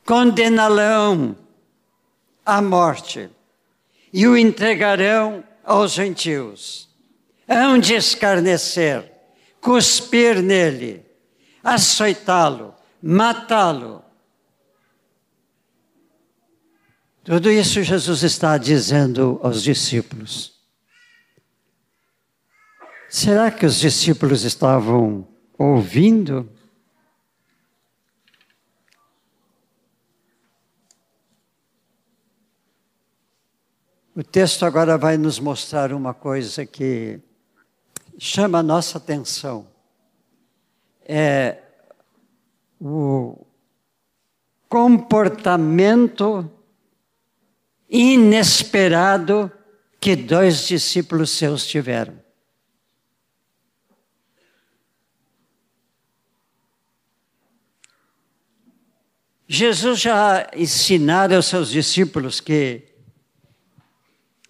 Condenarão 0.04 1.36
à 2.44 2.60
morte 2.62 3.30
e 4.12 4.26
o 4.26 4.36
entregarão 4.36 5.44
aos 5.64 5.92
gentios. 5.92 6.85
Hão 7.48 7.78
de 7.78 7.94
escarnecer, 7.94 9.10
cuspir 9.60 10.42
nele, 10.42 11.04
açoitá-lo, 11.62 12.74
matá-lo 13.02 14.04
Tudo 17.26 17.50
isso 17.50 17.82
Jesus 17.82 18.22
está 18.22 18.56
dizendo 18.56 19.40
aos 19.42 19.60
discípulos. 19.60 20.60
Será 23.08 23.50
que 23.50 23.66
os 23.66 23.80
discípulos 23.80 24.44
estavam 24.44 25.26
ouvindo? 25.58 26.48
O 34.14 34.22
texto 34.22 34.64
agora 34.64 34.96
vai 34.96 35.18
nos 35.18 35.40
mostrar 35.40 35.92
uma 35.92 36.14
coisa 36.14 36.64
que 36.64 37.18
chama 38.18 38.58
a 38.58 38.62
nossa 38.62 38.98
atenção. 38.98 39.66
É 41.02 41.62
o 42.80 43.46
comportamento 44.68 46.50
inesperado 47.88 49.50
que 50.00 50.16
dois 50.16 50.66
discípulos 50.66 51.30
seus 51.30 51.66
tiveram. 51.66 52.26
Jesus 59.48 60.00
já 60.00 60.50
ensinara 60.56 61.36
aos 61.36 61.46
seus 61.46 61.70
discípulos 61.70 62.40
que, 62.40 62.82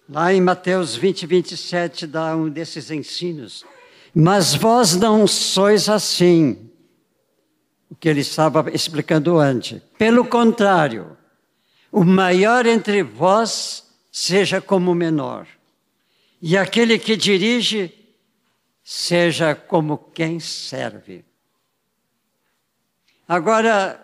lá 0.09 0.33
em 0.33 0.41
Mateus 0.41 0.95
20, 0.95 1.25
27, 1.25 2.07
dá 2.07 2.35
um 2.35 2.49
desses 2.49 2.89
ensinos. 2.89 3.65
Mas 4.13 4.55
vós 4.55 4.95
não 4.95 5.27
sois 5.27 5.89
assim, 5.89 6.69
o 7.89 7.95
que 7.95 8.07
ele 8.07 8.21
estava 8.21 8.71
explicando 8.73 9.37
antes. 9.37 9.81
Pelo 9.97 10.25
contrário, 10.25 11.17
o 11.91 12.03
maior 12.03 12.65
entre 12.65 13.03
vós 13.03 13.85
seja 14.11 14.59
como 14.59 14.91
o 14.91 14.95
menor, 14.95 15.47
e 16.41 16.57
aquele 16.57 16.97
que 16.97 17.15
dirige 17.15 17.93
seja 18.83 19.53
como 19.53 19.97
quem 19.97 20.39
serve. 20.39 21.25
Agora, 23.27 24.03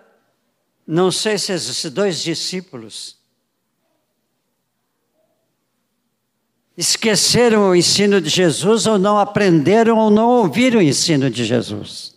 não 0.86 1.10
sei 1.10 1.38
se 1.38 1.54
esses 1.54 1.89
dois 1.89 2.22
discípulos 2.22 3.22
esqueceram 6.78 7.69
o 7.69 7.76
ensino 7.76 8.19
de 8.19 8.30
Jesus 8.30 8.88
ou 8.88 8.97
não 8.97 9.17
aprenderam 9.17 9.97
ou 9.97 10.09
não 10.09 10.28
ouviram 10.28 10.80
o 10.80 10.84
ensino 10.84 11.30
de 11.30 11.45
Jesus. 11.45 12.13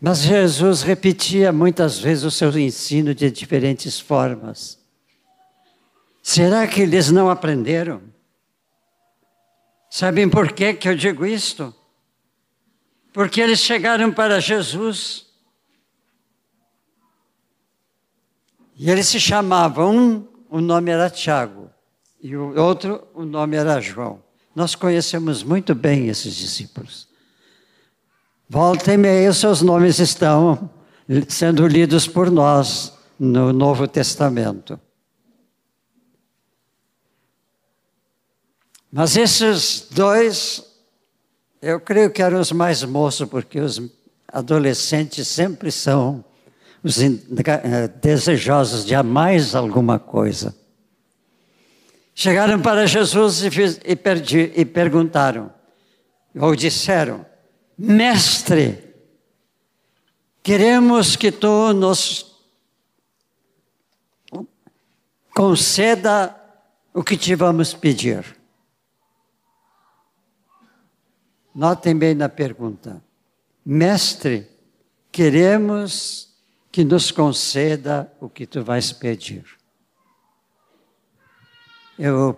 Mas 0.00 0.22
Jesus 0.22 0.82
repetia 0.82 1.52
muitas 1.52 1.98
vezes 1.98 2.24
o 2.24 2.30
seu 2.30 2.56
ensino 2.58 3.14
de 3.14 3.30
diferentes 3.30 4.00
formas. 4.00 4.78
Será 6.22 6.66
que 6.66 6.80
eles 6.80 7.10
não 7.10 7.28
aprenderam? 7.28 8.02
Sabem 9.90 10.28
por 10.28 10.52
que, 10.52 10.74
que 10.74 10.88
eu 10.88 10.96
digo 10.96 11.26
isto? 11.26 11.74
Porque 13.12 13.40
eles 13.40 13.58
chegaram 13.58 14.12
para 14.12 14.40
Jesus 14.40 15.26
e 18.76 18.90
eles 18.90 19.08
se 19.08 19.20
chamavam, 19.20 19.94
um, 19.94 20.28
o 20.48 20.58
nome 20.58 20.90
era 20.90 21.10
Tiago, 21.10 21.59
e 22.22 22.36
o 22.36 22.58
outro, 22.60 23.06
o 23.14 23.24
nome 23.24 23.56
era 23.56 23.80
João. 23.80 24.22
Nós 24.54 24.74
conhecemos 24.74 25.42
muito 25.42 25.74
bem 25.74 26.08
esses 26.08 26.34
discípulos. 26.34 27.08
Volta 28.48 28.92
e 28.92 28.96
meia, 28.96 29.32
seus 29.32 29.62
nomes 29.62 29.98
estão 29.98 30.70
sendo 31.28 31.66
lidos 31.66 32.06
por 32.06 32.30
nós 32.30 32.92
no 33.18 33.52
Novo 33.52 33.86
Testamento. 33.86 34.78
Mas 38.92 39.16
esses 39.16 39.86
dois, 39.90 40.64
eu 41.62 41.80
creio 41.80 42.10
que 42.10 42.22
eram 42.22 42.40
os 42.40 42.50
mais 42.50 42.82
moços, 42.82 43.28
porque 43.28 43.60
os 43.60 43.80
adolescentes 44.26 45.28
sempre 45.28 45.70
são 45.70 46.24
os 46.82 46.98
eh, 47.00 47.88
desejosos 48.02 48.84
de 48.84 49.00
mais 49.02 49.54
alguma 49.54 49.98
coisa. 49.98 50.59
Chegaram 52.22 52.60
para 52.60 52.86
Jesus 52.86 53.42
e, 53.42 53.50
fiz, 53.50 53.80
e, 53.82 53.96
perdi, 53.96 54.52
e 54.54 54.62
perguntaram, 54.62 55.50
ou 56.38 56.54
disseram: 56.54 57.24
Mestre, 57.78 58.94
queremos 60.42 61.16
que 61.16 61.32
tu 61.32 61.72
nos 61.72 62.36
conceda 65.34 66.38
o 66.92 67.02
que 67.02 67.16
te 67.16 67.34
vamos 67.34 67.72
pedir. 67.72 68.36
Notem 71.54 71.96
bem 71.96 72.14
na 72.14 72.28
pergunta. 72.28 73.02
Mestre, 73.64 74.46
queremos 75.10 76.36
que 76.70 76.84
nos 76.84 77.10
conceda 77.10 78.12
o 78.20 78.28
que 78.28 78.46
tu 78.46 78.62
vais 78.62 78.92
pedir. 78.92 79.59
Eu 82.02 82.34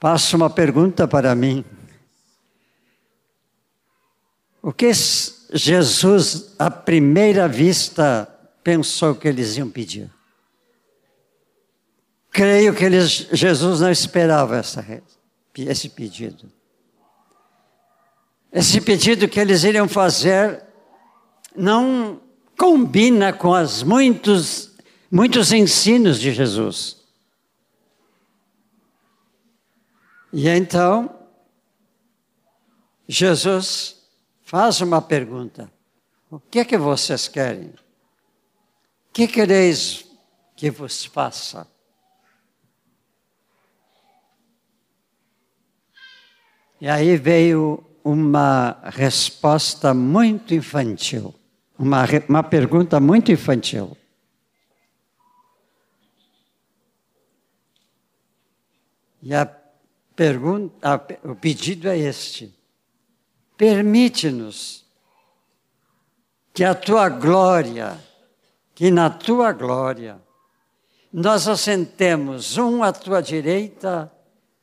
passo 0.00 0.34
uma 0.34 0.48
pergunta 0.48 1.06
para 1.06 1.34
mim. 1.34 1.62
O 4.62 4.72
que 4.72 4.90
Jesus, 5.52 6.54
à 6.58 6.70
primeira 6.70 7.46
vista, 7.46 8.26
pensou 8.64 9.14
que 9.14 9.28
eles 9.28 9.58
iam 9.58 9.68
pedir? 9.68 10.10
Creio 12.30 12.74
que 12.74 12.82
eles, 12.82 13.28
Jesus 13.30 13.82
não 13.82 13.90
esperava 13.90 14.56
essa, 14.56 14.82
esse 15.54 15.90
pedido. 15.90 16.50
Esse 18.50 18.80
pedido 18.80 19.28
que 19.28 19.38
eles 19.38 19.64
iriam 19.64 19.86
fazer 19.86 20.62
não 21.54 22.22
combina 22.56 23.34
com 23.34 23.50
os 23.50 23.82
muitos, 23.82 24.70
muitos 25.10 25.52
ensinos 25.52 26.18
de 26.18 26.32
Jesus. 26.32 26.97
E 30.32 30.48
então, 30.48 31.18
Jesus 33.08 33.96
faz 34.42 34.80
uma 34.80 35.00
pergunta: 35.00 35.72
O 36.30 36.38
que 36.38 36.58
é 36.58 36.64
que 36.64 36.76
vocês 36.76 37.26
querem? 37.28 37.68
O 37.68 39.12
que 39.12 39.26
quereis 39.26 40.04
que 40.54 40.70
vos 40.70 41.04
faça? 41.04 41.66
E 46.80 46.88
aí 46.88 47.16
veio 47.16 47.84
uma 48.04 48.78
resposta 48.84 49.92
muito 49.92 50.54
infantil, 50.54 51.34
uma, 51.76 52.04
uma 52.28 52.42
pergunta 52.42 53.00
muito 53.00 53.32
infantil. 53.32 53.96
E 59.20 59.34
a 59.34 59.44
pergunta, 60.18 61.06
o 61.22 61.36
pedido 61.36 61.88
é 61.88 61.96
este: 61.96 62.52
permite-nos 63.56 64.84
que 66.52 66.64
a 66.64 66.74
tua 66.74 67.08
glória, 67.08 67.96
que 68.74 68.90
na 68.90 69.10
tua 69.10 69.52
glória, 69.52 70.20
nós 71.12 71.46
assentemos 71.46 72.58
um 72.58 72.82
à 72.82 72.92
tua 72.92 73.22
direita 73.22 74.12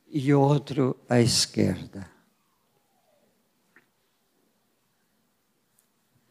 e 0.08 0.34
outro 0.34 0.94
à 1.08 1.22
esquerda. 1.22 2.06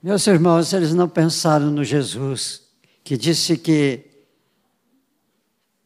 Meus 0.04 0.28
irmãos, 0.28 0.72
eles 0.72 0.94
não 0.94 1.10
pensaram 1.10 1.72
no 1.72 1.84
Jesus, 1.84 2.70
que 3.04 3.18
disse 3.18 3.58
que 3.58 4.06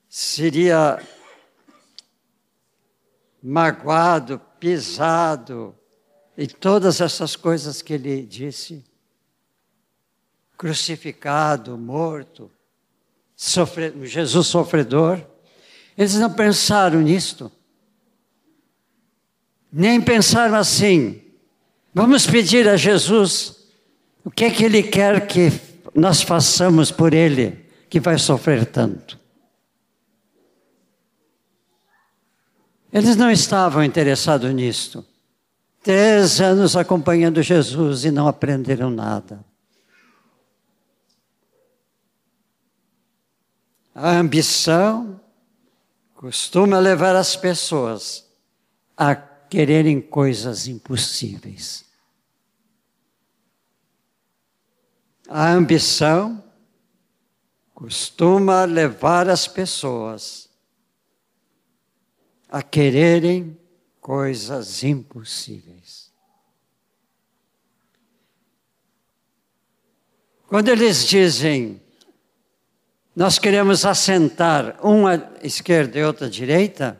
seria 0.10 1.02
magoado, 3.42 4.40
pisado, 4.60 5.76
e 6.38 6.48
todas 6.48 7.02
essas 7.02 7.36
coisas 7.36 7.82
que 7.82 7.94
ele 7.94 8.22
disse, 8.24 8.84
crucificado, 10.58 11.78
morto, 11.78 12.52
sofre, 13.36 13.94
Jesus 14.06 14.48
sofredor. 14.48 15.22
Eles 15.98 16.16
não 16.16 16.34
pensaram 16.34 17.02
nisto. 17.02 17.52
Nem 19.72 20.02
pensaram 20.02 20.56
assim. 20.56 21.22
Vamos 21.94 22.28
pedir 22.28 22.68
a 22.68 22.76
Jesus 22.76 23.60
o 24.24 24.30
que 24.30 24.46
é 24.46 24.50
que 24.50 24.64
Ele 24.64 24.84
quer 24.84 25.28
que 25.28 25.52
nós 25.96 26.22
façamos 26.22 26.92
por 26.92 27.14
Ele, 27.14 27.66
que 27.90 28.00
vai 28.00 28.18
sofrer 28.18 28.66
tanto? 28.66 29.20
Eles 32.92 33.16
não 33.16 33.30
estavam 33.30 33.84
interessados 33.84 34.54
nisto. 34.54 35.06
Três 35.82 36.42
anos 36.42 36.76
acompanhando 36.76 37.42
Jesus 37.42 38.04
e 38.04 38.12
não 38.12 38.28
aprenderam 38.28 38.90
nada. 38.90 39.46
A 43.94 44.12
ambição 44.12 45.20
costuma 46.16 46.80
levar 46.80 47.16
as 47.16 47.36
pessoas 47.36 48.26
a 48.98 49.16
quererem 49.16 50.02
coisas 50.02 50.68
impossíveis. 50.68 51.86
A 55.28 55.52
ambição 55.52 56.44
costuma 57.74 58.66
levar 58.66 59.30
as 59.30 59.48
pessoas 59.48 60.49
a 62.50 62.64
quererem 62.64 63.58
coisas 64.02 64.84
impossíveis. 64.84 66.12
Quando 70.48 70.70
eles 70.70 71.06
dizem, 71.06 71.80
nós 73.16 73.38
queremos 73.38 73.86
assentar 73.86 74.80
uma 74.84 75.32
esquerda 75.44 76.00
e 76.00 76.04
outra 76.04 76.28
direita, 76.28 77.00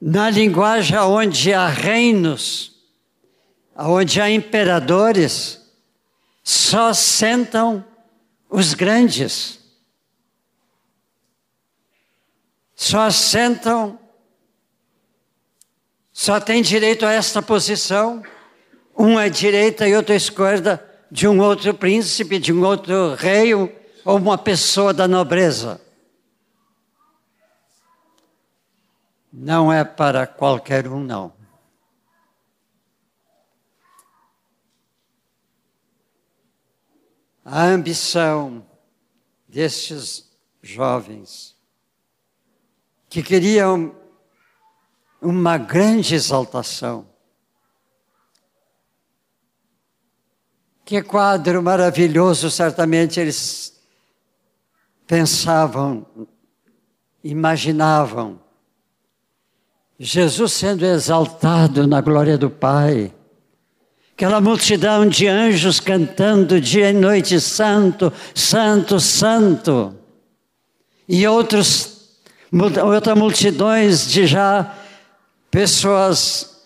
na 0.00 0.30
linguagem 0.30 0.96
onde 0.98 1.52
há 1.52 1.66
reinos, 1.66 2.76
onde 3.76 4.20
há 4.20 4.30
imperadores, 4.30 5.66
só 6.44 6.94
sentam 6.94 7.84
os 8.48 8.72
grandes. 8.72 9.65
Só 12.76 13.10
sentam, 13.10 13.98
só 16.12 16.38
tem 16.38 16.62
direito 16.62 17.04
a 17.04 17.12
esta 17.12 17.42
posição, 17.42 18.22
um 18.96 19.18
à 19.18 19.28
direita 19.28 19.88
e 19.88 19.96
outro 19.96 20.12
à 20.12 20.16
esquerda 20.16 20.84
de 21.10 21.26
um 21.26 21.40
outro 21.40 21.72
príncipe, 21.74 22.38
de 22.38 22.52
um 22.52 22.62
outro 22.62 23.14
rei 23.14 23.54
ou 23.54 23.70
uma 24.04 24.38
pessoa 24.38 24.92
da 24.92 25.08
nobreza. 25.08 25.80
Não 29.32 29.72
é 29.72 29.82
para 29.82 30.26
qualquer 30.26 30.86
um, 30.86 31.02
não. 31.02 31.36
a 37.48 37.62
ambição 37.62 38.66
destes 39.46 40.28
jovens 40.60 41.55
que 43.16 43.22
queriam 43.22 43.94
uma 45.22 45.56
grande 45.56 46.14
exaltação. 46.14 47.06
Que 50.84 51.00
quadro 51.00 51.62
maravilhoso, 51.62 52.50
certamente 52.50 53.18
eles 53.18 53.80
pensavam, 55.06 56.04
imaginavam. 57.24 58.38
Jesus 59.98 60.52
sendo 60.52 60.84
exaltado 60.84 61.86
na 61.86 62.02
glória 62.02 62.36
do 62.36 62.50
Pai. 62.50 63.14
Aquela 64.12 64.42
multidão 64.42 65.08
de 65.08 65.26
anjos 65.26 65.80
cantando 65.80 66.60
dia 66.60 66.90
e 66.90 66.92
noite, 66.92 67.40
Santo, 67.40 68.12
Santo, 68.34 69.00
Santo. 69.00 69.96
E 71.08 71.26
outros, 71.26 71.95
outras 72.52 73.16
multidões 73.16 74.06
de 74.06 74.26
já 74.26 74.74
pessoas 75.50 76.56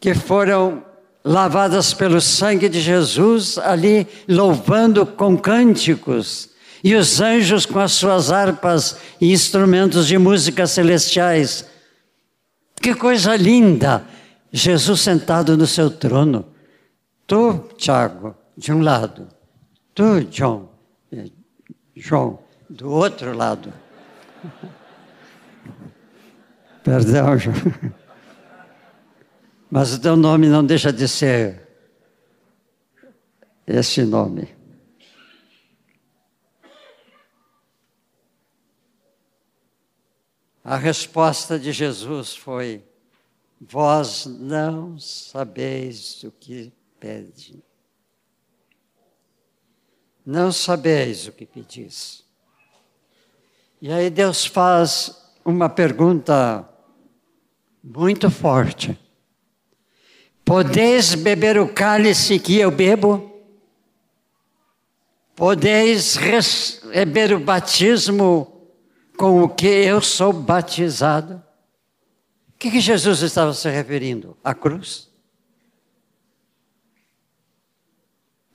que 0.00 0.14
foram 0.14 0.84
lavadas 1.24 1.92
pelo 1.92 2.20
sangue 2.20 2.68
de 2.68 2.80
Jesus, 2.80 3.58
ali 3.58 4.06
louvando 4.28 5.04
com 5.04 5.36
cânticos, 5.36 6.50
e 6.84 6.94
os 6.94 7.20
anjos 7.20 7.66
com 7.66 7.80
as 7.80 7.92
suas 7.92 8.30
harpas 8.30 8.96
e 9.20 9.32
instrumentos 9.32 10.06
de 10.06 10.16
música 10.18 10.66
celestiais. 10.66 11.66
Que 12.80 12.94
coisa 12.94 13.34
linda! 13.34 14.04
Jesus 14.52 15.00
sentado 15.00 15.56
no 15.56 15.66
seu 15.66 15.90
trono. 15.90 16.46
Tu, 17.26 17.58
Tiago, 17.76 18.36
de 18.56 18.72
um 18.72 18.80
lado. 18.80 19.26
Tu, 19.92 20.24
John, 20.30 20.68
eh, 21.10 21.26
João, 21.96 22.38
do 22.70 22.90
outro 22.90 23.36
lado. 23.36 23.72
Perdão. 26.86 27.34
Mas 29.68 29.92
o 29.92 30.00
teu 30.00 30.14
nome 30.14 30.46
não 30.46 30.64
deixa 30.64 30.92
de 30.92 31.08
ser 31.08 31.66
esse 33.66 34.04
nome. 34.04 34.54
A 40.62 40.76
resposta 40.76 41.58
de 41.58 41.72
Jesus 41.72 42.36
foi: 42.36 42.84
Vós 43.60 44.26
não 44.26 44.96
sabeis 44.96 46.22
o 46.22 46.30
que 46.30 46.72
pede. 47.00 47.64
Não 50.24 50.52
sabeis 50.52 51.26
o 51.26 51.32
que 51.32 51.46
pedis. 51.46 52.24
E 53.82 53.90
aí 53.90 54.08
Deus 54.08 54.46
faz 54.46 55.20
uma 55.44 55.68
pergunta 55.68 56.75
muito 57.86 58.28
forte. 58.30 58.98
Podeis 60.44 61.14
beber 61.14 61.56
o 61.58 61.72
cálice 61.72 62.38
que 62.38 62.56
eu 62.56 62.70
bebo? 62.70 63.32
Podeis 65.36 66.16
receber 66.16 67.32
o 67.32 67.38
batismo 67.38 68.68
com 69.16 69.42
o 69.42 69.48
que 69.48 69.66
eu 69.66 70.00
sou 70.00 70.32
batizado? 70.32 71.42
O 72.48 72.58
que, 72.58 72.70
que 72.70 72.80
Jesus 72.80 73.22
estava 73.22 73.52
se 73.52 73.68
referindo? 73.70 74.36
A 74.42 74.54
cruz? 74.54 75.08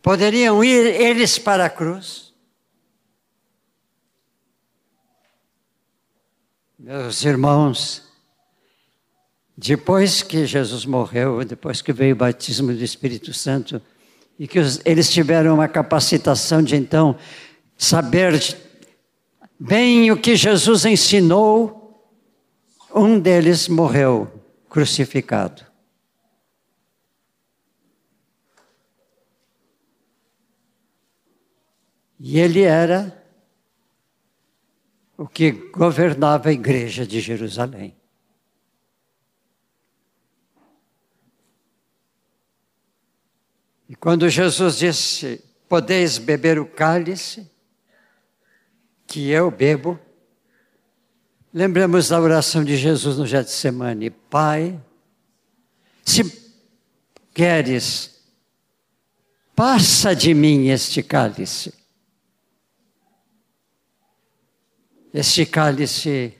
Poderiam 0.02 0.64
ir 0.64 0.88
eles 0.88 1.38
para 1.38 1.66
a 1.66 1.70
cruz? 1.70 2.34
Meus 6.78 7.24
irmãos, 7.24 8.11
depois 9.64 10.24
que 10.24 10.44
Jesus 10.44 10.86
morreu, 10.86 11.46
depois 11.46 11.84
que 11.84 11.94
veio 11.94 12.16
o 12.16 12.18
batismo 12.18 12.74
do 12.74 12.84
Espírito 12.84 13.32
Santo, 13.32 13.80
e 14.40 14.48
que 14.48 14.58
os, 14.58 14.82
eles 14.84 15.08
tiveram 15.08 15.54
uma 15.54 15.68
capacitação 15.68 16.64
de 16.64 16.76
então 16.76 17.16
saber 17.78 18.58
bem 19.60 20.10
o 20.10 20.18
que 20.18 20.36
Jesus 20.36 20.84
ensinou, 20.84 22.10
um 22.94 23.20
deles 23.20 23.68
morreu 23.68 24.32
crucificado. 24.68 25.64
E 32.20 32.40
ele 32.40 32.64
era 32.64 33.16
o 35.16 35.28
que 35.28 35.52
governava 35.52 36.50
a 36.50 36.54
igreja 36.54 37.06
de 37.06 37.22
Jerusalém. 37.22 38.01
Quando 44.02 44.28
Jesus 44.28 44.80
disse: 44.80 45.46
Podeis 45.70 46.18
beber 46.18 46.60
o 46.60 46.66
cálice 46.66 47.50
que 49.06 49.30
eu 49.30 49.52
bebo, 49.52 50.00
lembramos 51.54 52.10
da 52.10 52.20
oração 52.20 52.66
de 52.66 52.76
Jesus 52.76 53.18
no 53.18 53.28
Getsemane: 53.28 54.10
Pai, 54.10 54.82
se 56.04 56.24
queres, 57.32 58.20
passa 59.56 60.16
de 60.16 60.34
mim 60.34 60.70
este 60.70 61.04
cálice. 61.04 61.72
Este 65.14 65.46
cálice 65.46 66.40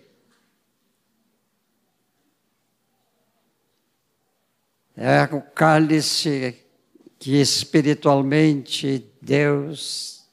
é 4.96 5.24
o 5.32 5.42
cálice 5.42 6.61
que 7.22 7.40
espiritualmente 7.40 9.08
Deus 9.22 10.28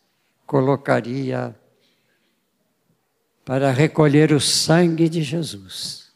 colocaria 0.46 1.54
para 3.44 3.70
recolher 3.70 4.32
o 4.32 4.40
sangue 4.40 5.06
de 5.06 5.22
Jesus, 5.22 6.10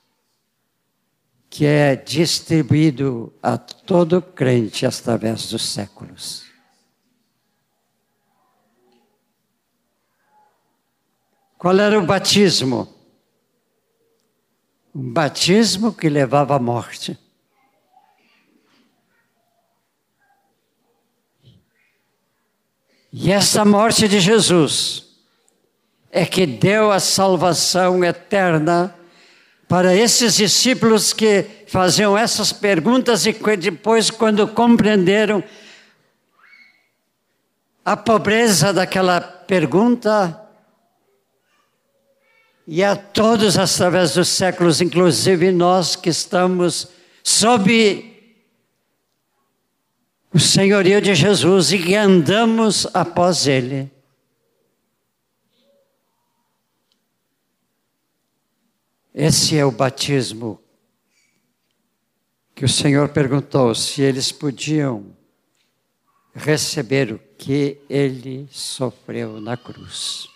que 1.51 1.67
é 1.67 1.95
distribuído 1.95 3.35
a 3.43 3.59
todo 3.59 4.23
crente 4.23 4.87
através 4.87 5.51
dos 5.51 5.63
séculos. 5.63 6.43
Qual 11.59 11.79
era 11.79 11.99
o 11.99 12.07
batismo? 12.07 12.89
Um 14.95 15.13
batismo 15.13 15.93
que 15.93 16.09
levava 16.09 16.57
à 16.57 16.59
morte. 16.59 17.22
E 23.13 23.31
essa 23.31 23.65
morte 23.65 24.09
de 24.09 24.19
Jesus 24.19 25.05
é 26.11 26.25
que 26.25 26.47
deu 26.47 26.91
a 26.91 26.99
salvação 26.99 28.03
eterna 28.03 28.95
para 29.69 29.95
esses 29.95 30.37
discípulos 30.37 31.13
que 31.13 31.45
faziam 31.67 32.17
essas 32.17 32.53
perguntas 32.53 33.27
e 33.27 33.33
depois, 33.57 34.11
quando 34.11 34.49
compreenderam 34.49 35.45
a 37.85 37.97
pobreza 37.97 38.73
daquela 38.73 39.21
pergunta, 39.21 40.39
e 42.67 42.83
a 42.85 42.95
todos 42.95 43.59
através 43.59 44.15
dos 44.15 44.29
séculos, 44.29 44.81
inclusive 44.81 45.51
nós 45.51 45.97
que 45.97 46.11
estamos 46.11 46.89
sob 47.25 48.12
o 50.33 50.39
senhorio 50.39 51.01
de 51.01 51.15
Jesus 51.15 51.73
e 51.73 51.79
que 51.79 51.95
andamos 51.95 52.87
após 52.95 53.47
Ele. 53.47 53.91
Esse 59.15 59.59
é 59.59 59.65
o 59.65 59.71
batismo 59.71 60.59
que 62.55 62.65
o 62.65 62.69
Senhor 62.69 63.11
perguntou 63.11 63.75
se 63.75 64.01
eles 64.01 64.33
podiam 64.33 65.15
receber 66.35 67.13
o 67.13 67.19
que 67.37 67.79
ele 67.91 68.49
sofreu 68.51 69.41
na 69.41 69.57
cruz. 69.57 70.29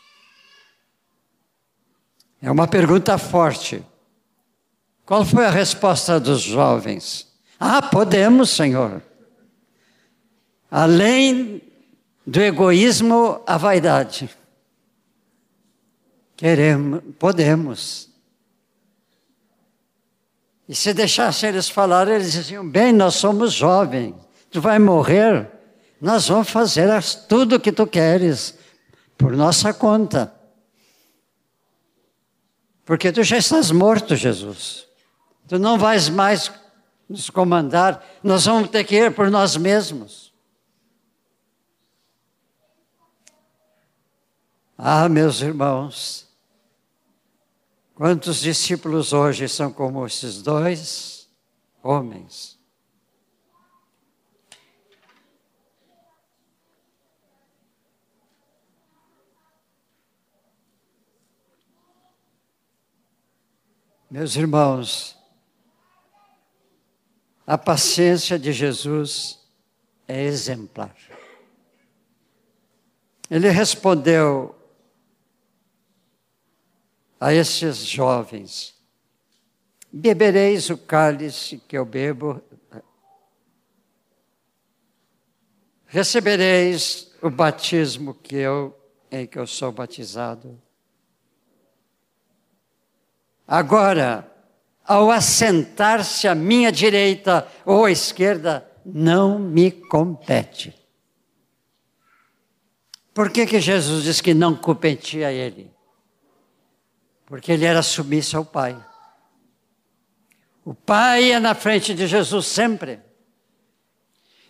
É 2.42 2.51
uma 2.51 2.68
pergunta 2.68 3.16
forte. 3.16 3.82
Qual 5.07 5.24
foi 5.24 5.47
a 5.47 5.51
resposta 5.51 6.20
dos 6.20 6.42
jovens? 6.42 7.26
Ah, 7.59 7.80
podemos, 7.80 8.51
Senhor. 8.51 9.03
Além 10.71 11.62
do 12.27 12.41
egoísmo, 12.41 13.41
a 13.47 13.57
vaidade. 13.57 14.29
Queremos, 16.37 17.03
podemos. 17.19 18.11
E 20.69 20.75
se 20.75 20.93
deixasse 20.93 21.47
eles 21.47 21.69
falar, 21.69 22.09
eles 22.09 22.33
diziam: 22.33 22.69
bem, 22.69 22.93
nós 22.93 23.14
somos 23.14 23.53
jovens, 23.53 24.14
tu 24.51 24.61
vai 24.61 24.79
morrer, 24.79 25.49
nós 26.01 26.29
vamos 26.29 26.51
fazer 26.51 26.89
tudo 27.29 27.57
o 27.57 27.61
que 27.61 27.71
tu 27.73 27.87
queres, 27.87 28.59
por 29.17 29.33
nossa 29.37 29.73
conta. 29.73 30.33
Porque 32.85 33.11
tu 33.11 33.23
já 33.23 33.39
estás 33.39 33.71
morto, 33.71 34.14
Jesus. 34.14 34.87
Tu 35.49 35.59
não 35.59 35.79
vais 35.79 36.09
mais 36.09 36.53
nos 37.09 37.31
comandar, 37.31 38.05
nós 38.23 38.47
vamos 38.47 38.69
ter 38.69 38.85
que 38.85 38.97
ir 38.97 39.14
por 39.14 39.31
nós 39.31 39.57
mesmos. 39.57 40.33
Ah, 44.79 45.09
meus 45.09 45.41
irmãos, 45.41 46.29
quantos 47.95 48.41
discípulos 48.41 49.14
hoje 49.14 49.49
são 49.49 49.72
como 49.72 50.07
esses 50.07 50.43
dois 50.43 51.31
homens? 51.83 52.59
Meus 64.11 64.37
irmãos, 64.37 65.16
a 67.47 67.57
paciência 67.57 68.39
de 68.39 68.53
Jesus 68.53 69.43
é 70.07 70.22
exemplar. 70.22 70.95
Ele 73.31 73.49
respondeu 73.49 74.56
a 77.27 77.35
esses 77.35 77.79
jovens: 77.79 78.72
Bebereis 79.93 80.70
o 80.70 80.79
cálice 80.79 81.59
que 81.59 81.77
eu 81.77 81.85
bebo, 81.85 82.41
recebereis 85.87 87.12
o 87.20 87.29
batismo 87.29 88.14
que 88.14 88.37
eu, 88.37 88.79
em 89.11 89.27
que 89.27 89.41
eu 89.41 89.45
sou 89.45 89.72
batizado. 89.72 90.57
Agora, 93.45 94.33
ao 94.85 95.11
assentar-se 95.11 96.29
à 96.29 96.35
minha 96.35 96.70
direita 96.70 97.49
ou 97.64 97.87
à 97.87 97.91
esquerda, 97.91 98.70
não 98.85 99.37
me 99.37 99.72
compete. 99.72 100.72
Por 103.12 103.31
que, 103.31 103.47
que 103.47 103.61
Jesus 103.61 104.05
diz 104.05 104.20
que 104.20 104.33
não 104.33 104.55
competia 104.55 105.27
a 105.27 105.33
ele? 105.33 105.74
Porque 107.27 107.53
ele 107.53 107.64
era 107.64 107.83
submisso 107.83 108.37
ao 108.37 108.45
Pai. 108.45 108.77
O 110.64 110.72
Pai 110.72 111.33
é 111.33 111.41
na 111.41 111.55
frente 111.55 111.93
de 111.93 112.07
Jesus 112.07 112.47
sempre. 112.47 113.01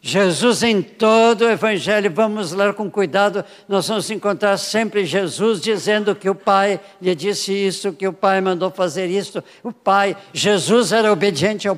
Jesus 0.00 0.62
em 0.62 0.80
todo 0.82 1.42
o 1.42 1.50
Evangelho, 1.50 2.12
vamos 2.12 2.52
ler 2.52 2.74
com 2.74 2.88
cuidado, 2.88 3.44
nós 3.68 3.88
vamos 3.88 4.08
encontrar 4.08 4.56
sempre 4.56 5.04
Jesus 5.04 5.60
dizendo 5.60 6.14
que 6.14 6.30
o 6.30 6.34
Pai 6.34 6.80
lhe 7.02 7.12
disse 7.14 7.52
isso, 7.52 7.92
que 7.92 8.06
o 8.06 8.12
Pai 8.12 8.40
mandou 8.40 8.70
fazer 8.70 9.08
isso. 9.08 9.42
O 9.64 9.72
Pai, 9.72 10.16
Jesus 10.32 10.92
era 10.92 11.12
obediente 11.12 11.66
ao, 11.66 11.76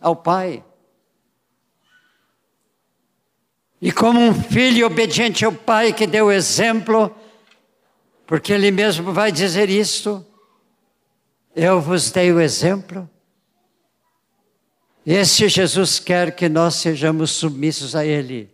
ao 0.00 0.14
Pai. 0.14 0.62
E 3.80 3.90
como 3.90 4.20
um 4.20 4.34
filho 4.34 4.86
obediente 4.86 5.44
ao 5.44 5.52
Pai 5.52 5.92
que 5.92 6.06
deu 6.06 6.30
exemplo, 6.30 7.14
porque 8.26 8.52
ele 8.52 8.70
mesmo 8.70 9.12
vai 9.12 9.32
dizer 9.32 9.70
isso, 9.70 10.24
eu 11.54 11.80
vos 11.80 12.10
dei 12.10 12.32
o 12.32 12.40
exemplo. 12.40 13.08
Esse 15.04 15.48
Jesus 15.48 15.98
quer 15.98 16.34
que 16.34 16.48
nós 16.48 16.76
sejamos 16.76 17.32
submissos 17.32 17.96
a 17.96 18.04
Ele, 18.04 18.48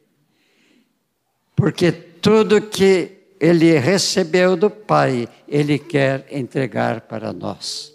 porque 1.54 1.92
tudo 1.92 2.60
que 2.60 3.34
Ele 3.38 3.78
recebeu 3.78 4.56
do 4.56 4.70
Pai, 4.70 5.28
Ele 5.46 5.78
quer 5.78 6.26
entregar 6.30 7.02
para 7.02 7.32
nós. 7.32 7.92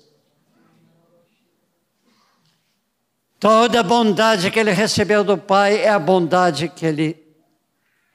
Toda 3.40 3.80
a 3.82 3.84
bondade 3.84 4.50
que 4.52 4.60
Ele 4.60 4.72
recebeu 4.72 5.24
do 5.24 5.38
Pai 5.38 5.82
é 5.82 5.90
a 5.90 6.00
bondade 6.00 6.70
que 6.70 6.86
Ele 6.86 7.22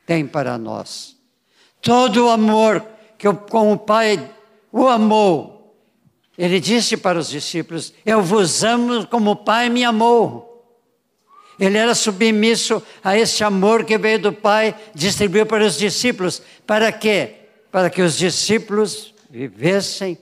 tem 0.07 0.27
para 0.27 0.57
nós. 0.57 1.17
Todo 1.83 2.27
o 2.27 2.31
amor 2.31 2.83
que 3.19 3.31
com 3.33 3.73
o 3.73 3.79
Pai 3.79 4.35
o 4.73 4.87
amou, 4.87 5.58
ele 6.39 6.61
disse 6.61 6.97
para 6.97 7.19
os 7.19 7.29
discípulos: 7.29 7.93
Eu 8.07 8.23
vos 8.23 8.63
amo 8.63 9.05
como 9.09 9.33
o 9.33 9.37
Pai 9.37 9.69
me 9.69 9.83
amou. 9.83 10.47
Ele 11.59 11.77
era 11.77 11.93
submisso 11.97 12.81
a 13.03 13.19
esse 13.19 13.43
amor 13.43 13.85
que 13.85 13.99
veio 13.99 14.21
do 14.21 14.33
Pai, 14.33 14.79
distribuiu 14.95 15.45
para 15.45 15.65
os 15.65 15.77
discípulos. 15.77 16.41
Para 16.65 16.93
quê? 16.93 17.35
Para 17.73 17.91
que 17.91 18.01
os 18.01 18.17
discípulos 18.17 19.13
vivessem 19.29 20.17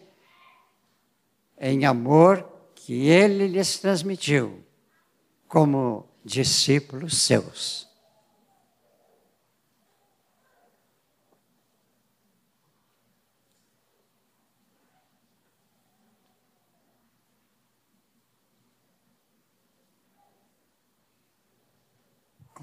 em 1.60 1.84
amor 1.84 2.48
que 2.74 3.08
ele 3.08 3.46
lhes 3.46 3.78
transmitiu, 3.78 4.64
como 5.46 6.08
discípulos 6.24 7.18
seus. 7.18 7.85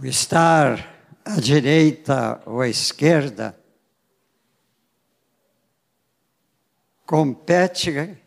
O 0.03 0.05
estar 0.05 0.93
à 1.23 1.39
direita 1.39 2.43
ou 2.45 2.59
à 2.59 2.67
esquerda 2.67 3.57
compete 7.05 8.21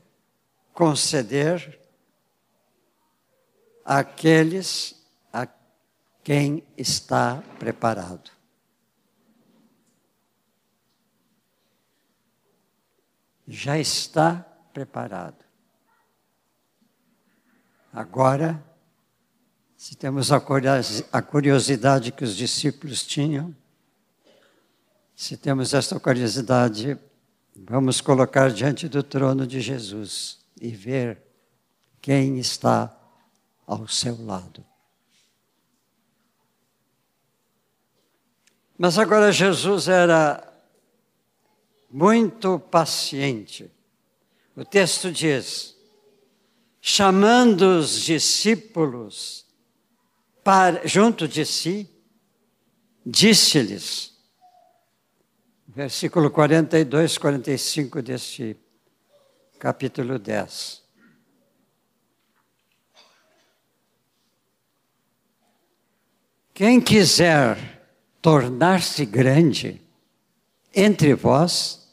conceder 0.72 1.78
àqueles 3.84 5.06
a 5.30 5.46
quem 6.24 6.66
está 6.78 7.42
preparado. 7.58 8.30
Já 13.46 13.78
está 13.78 14.36
preparado. 14.72 15.44
Agora 17.92 18.65
se 19.86 19.94
temos 19.94 20.32
a 20.32 21.22
curiosidade 21.22 22.10
que 22.10 22.24
os 22.24 22.34
discípulos 22.34 23.06
tinham, 23.06 23.54
se 25.14 25.36
temos 25.36 25.72
esta 25.72 26.00
curiosidade, 26.00 26.98
vamos 27.54 28.00
colocar 28.00 28.50
diante 28.50 28.88
do 28.88 29.00
trono 29.00 29.46
de 29.46 29.60
Jesus 29.60 30.40
e 30.60 30.70
ver 30.70 31.22
quem 32.02 32.36
está 32.40 32.92
ao 33.64 33.86
seu 33.86 34.20
lado. 34.26 34.66
Mas 38.76 38.98
agora 38.98 39.30
Jesus 39.30 39.86
era 39.86 40.52
muito 41.88 42.58
paciente. 42.58 43.70
O 44.56 44.64
texto 44.64 45.12
diz: 45.12 45.76
chamando 46.80 47.78
os 47.78 48.00
discípulos 48.00 49.45
para, 50.46 50.86
junto 50.86 51.26
de 51.26 51.44
si, 51.44 51.90
disse-lhes, 53.04 54.16
versículo 55.66 56.30
42, 56.30 57.18
45 57.18 58.00
deste 58.00 58.56
capítulo 59.58 60.20
10. 60.20 60.84
Quem 66.54 66.80
quiser 66.80 67.82
tornar-se 68.22 69.04
grande 69.04 69.82
entre 70.72 71.12
vós, 71.14 71.92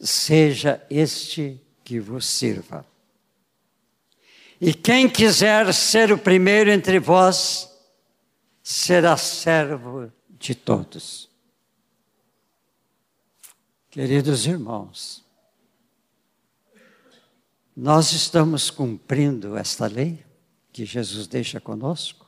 seja 0.00 0.84
este 0.90 1.64
que 1.84 2.00
vos 2.00 2.26
sirva. 2.26 2.84
E 4.60 4.74
quem 4.74 5.08
quiser 5.08 5.72
ser 5.72 6.10
o 6.10 6.18
primeiro 6.18 6.68
entre 6.68 6.98
vós, 6.98 7.75
será 8.68 9.16
servo 9.16 10.10
de 10.28 10.52
todos. 10.52 11.30
Queridos 13.88 14.44
irmãos, 14.44 15.24
nós 17.76 18.10
estamos 18.10 18.68
cumprindo 18.68 19.56
esta 19.56 19.86
lei 19.86 20.26
que 20.72 20.84
Jesus 20.84 21.28
deixa 21.28 21.60
conosco? 21.60 22.26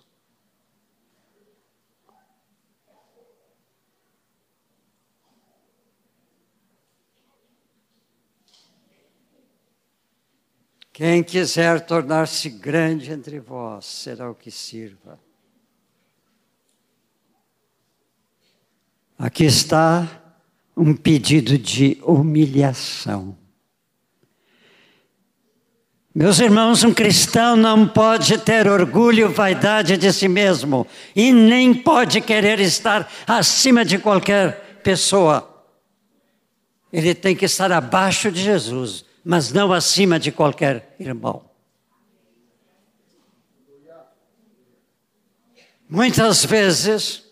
Quem 10.93 11.24
quiser 11.24 11.84
tornar-se 11.84 12.49
grande 12.49 13.11
entre 13.11 13.41
vós 13.41 13.86
será 13.86 14.30
o 14.30 14.36
que 14.36 14.53
sirva. 14.53 15.18
Aqui 19.19 19.45
está 19.45 20.09
um 20.77 20.95
pedido 20.95 21.59
de 21.59 21.99
humilhação. 22.05 23.37
Meus 26.14 26.39
irmãos, 26.39 26.85
um 26.85 26.95
cristão 26.95 27.57
não 27.57 27.87
pode 27.87 28.39
ter 28.39 28.69
orgulho, 28.69 29.33
vaidade 29.33 29.97
de 29.97 30.12
si 30.12 30.29
mesmo 30.29 30.87
e 31.14 31.33
nem 31.33 31.75
pode 31.75 32.21
querer 32.21 32.61
estar 32.61 33.11
acima 33.27 33.85
de 33.85 33.99
qualquer 33.99 34.81
pessoa. 34.85 35.64
Ele 36.93 37.14
tem 37.14 37.35
que 37.35 37.45
estar 37.45 37.71
abaixo 37.73 38.31
de 38.31 38.41
Jesus, 38.41 39.05
mas 39.25 39.53
não 39.53 39.73
acima 39.73 40.19
de 40.19 40.31
qualquer 40.31 40.95
irmão. 40.99 41.45
Muitas 45.89 46.45
vezes, 46.45 47.28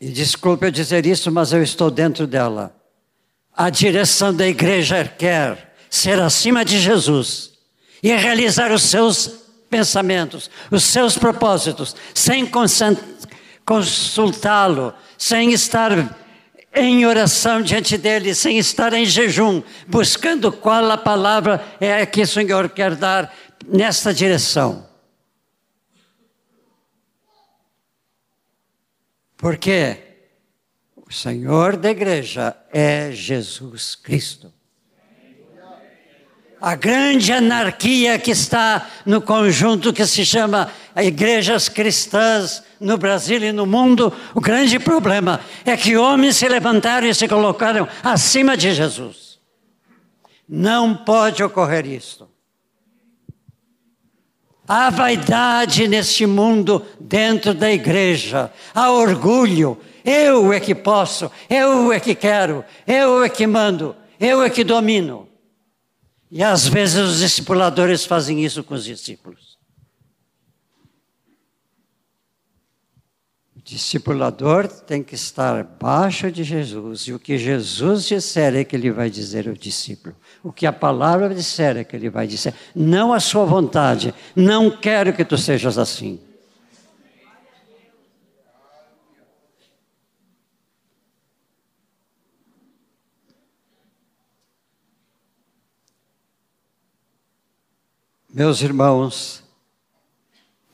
e 0.00 0.08
desculpe 0.08 0.66
eu 0.66 0.70
dizer 0.70 1.06
isso, 1.06 1.30
mas 1.30 1.52
eu 1.52 1.62
estou 1.62 1.90
dentro 1.90 2.26
dela. 2.26 2.74
A 3.54 3.70
direção 3.70 4.34
da 4.34 4.46
igreja 4.46 5.04
quer 5.18 5.74
ser 5.88 6.20
acima 6.20 6.64
de 6.64 6.78
Jesus 6.78 7.52
e 8.02 8.14
realizar 8.14 8.70
os 8.70 8.82
seus 8.82 9.30
pensamentos, 9.70 10.50
os 10.70 10.84
seus 10.84 11.16
propósitos, 11.16 11.96
sem 12.14 12.48
consultá-lo, 13.64 14.94
sem 15.16 15.52
estar 15.52 16.14
em 16.74 17.06
oração 17.06 17.62
diante 17.62 17.96
dele, 17.96 18.34
sem 18.34 18.58
estar 18.58 18.92
em 18.92 19.06
jejum, 19.06 19.62
buscando 19.86 20.52
qual 20.52 20.90
a 20.90 20.98
palavra 20.98 21.64
é 21.80 22.04
que 22.04 22.20
o 22.20 22.26
Senhor 22.26 22.68
quer 22.68 22.94
dar 22.94 23.34
nesta 23.66 24.12
direção. 24.12 24.86
Porque 29.36 29.98
o 30.96 31.12
Senhor 31.12 31.76
da 31.76 31.90
igreja 31.90 32.56
é 32.72 33.12
Jesus 33.12 33.94
Cristo. 33.94 34.52
A 36.60 36.74
grande 36.74 37.32
anarquia 37.32 38.18
que 38.18 38.30
está 38.30 38.88
no 39.04 39.20
conjunto 39.20 39.92
que 39.92 40.06
se 40.06 40.24
chama 40.24 40.72
igrejas 40.96 41.68
cristãs 41.68 42.62
no 42.80 42.96
Brasil 42.96 43.42
e 43.42 43.52
no 43.52 43.66
mundo, 43.66 44.12
o 44.34 44.40
grande 44.40 44.78
problema 44.78 45.40
é 45.64 45.76
que 45.76 45.96
homens 45.96 46.36
se 46.36 46.48
levantaram 46.48 47.06
e 47.06 47.14
se 47.14 47.28
colocaram 47.28 47.86
acima 48.02 48.56
de 48.56 48.72
Jesus. 48.72 49.38
Não 50.48 50.96
pode 50.96 51.42
ocorrer 51.42 51.86
isto. 51.86 52.28
Há 54.66 54.90
vaidade 54.90 55.86
neste 55.86 56.26
mundo 56.26 56.84
dentro 57.00 57.54
da 57.54 57.70
igreja, 57.70 58.52
há 58.74 58.90
orgulho. 58.90 59.78
Eu 60.04 60.52
é 60.52 60.60
que 60.60 60.74
posso, 60.74 61.30
eu 61.48 61.92
é 61.92 61.98
que 61.98 62.14
quero, 62.14 62.64
eu 62.86 63.24
é 63.24 63.28
que 63.28 63.46
mando, 63.46 63.94
eu 64.20 64.42
é 64.42 64.50
que 64.50 64.64
domino. 64.64 65.28
E 66.30 66.42
às 66.42 66.66
vezes 66.66 66.96
os 66.96 67.18
discipuladores 67.20 68.04
fazem 68.04 68.44
isso 68.44 68.62
com 68.62 68.74
os 68.74 68.84
discípulos. 68.84 69.56
discipulador 73.66 74.68
tem 74.68 75.02
que 75.02 75.16
estar 75.16 75.58
abaixo 75.58 76.30
de 76.30 76.44
Jesus, 76.44 77.08
e 77.08 77.12
o 77.12 77.18
que 77.18 77.36
Jesus 77.36 78.06
disser 78.06 78.54
é 78.54 78.62
que 78.62 78.76
ele 78.76 78.92
vai 78.92 79.10
dizer 79.10 79.48
ao 79.48 79.54
discípulo. 79.54 80.14
O 80.42 80.52
que 80.52 80.66
a 80.66 80.72
palavra 80.72 81.34
disser 81.34 81.76
é 81.76 81.84
que 81.84 81.96
ele 81.96 82.10
vai 82.10 82.26
dizer. 82.26 82.54
Não 82.74 83.12
a 83.12 83.20
sua 83.20 83.44
vontade, 83.44 84.14
não 84.34 84.70
quero 84.70 85.12
que 85.12 85.24
tu 85.24 85.36
sejas 85.36 85.78
assim. 85.78 86.20
Meus 98.36 98.60
irmãos, 98.60 99.42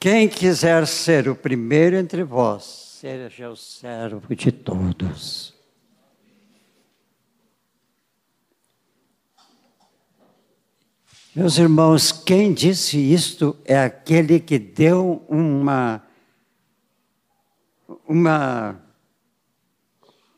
quem 0.00 0.28
quiser 0.28 0.84
ser 0.84 1.28
o 1.28 1.36
primeiro 1.36 1.94
entre 1.94 2.24
vós, 2.24 2.98
seja 3.00 3.48
o 3.50 3.56
servo 3.56 4.34
de 4.34 4.50
todos. 4.50 5.51
Meus 11.34 11.56
irmãos, 11.56 12.12
quem 12.12 12.52
disse 12.52 12.98
isto 12.98 13.56
é 13.64 13.78
aquele 13.78 14.38
que 14.38 14.58
deu 14.58 15.24
uma, 15.26 16.02
uma, 18.06 18.78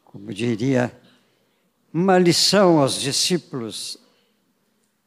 como 0.05 0.32
diria, 0.32 0.97
uma 1.92 2.16
lição 2.16 2.78
aos 2.78 3.01
discípulos 3.01 3.99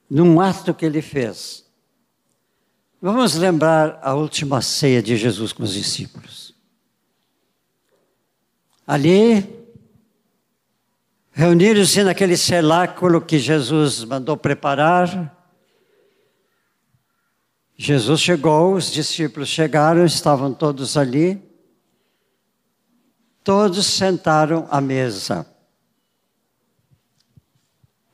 num 0.09 0.41
ato 0.41 0.73
que 0.73 0.85
ele 0.85 1.01
fez. 1.01 1.65
Vamos 3.01 3.35
lembrar 3.35 3.97
a 4.03 4.13
última 4.13 4.61
ceia 4.61 5.01
de 5.01 5.15
Jesus 5.15 5.53
com 5.53 5.63
os 5.63 5.71
discípulos. 5.71 6.53
Ali, 8.85 9.47
reuniram-se 11.31 12.03
naquele 12.03 12.35
cenáculo 12.35 13.21
que 13.21 13.39
Jesus 13.39 14.03
mandou 14.03 14.35
preparar. 14.35 15.36
Jesus 17.79 18.19
chegou, 18.19 18.73
os 18.73 18.91
discípulos 18.91 19.49
chegaram, 19.49 20.03
estavam 20.03 20.51
todos 20.51 20.97
ali. 20.97 21.39
Todos 23.43 23.85
sentaram 23.85 24.67
à 24.71 24.81
mesa. 24.81 25.45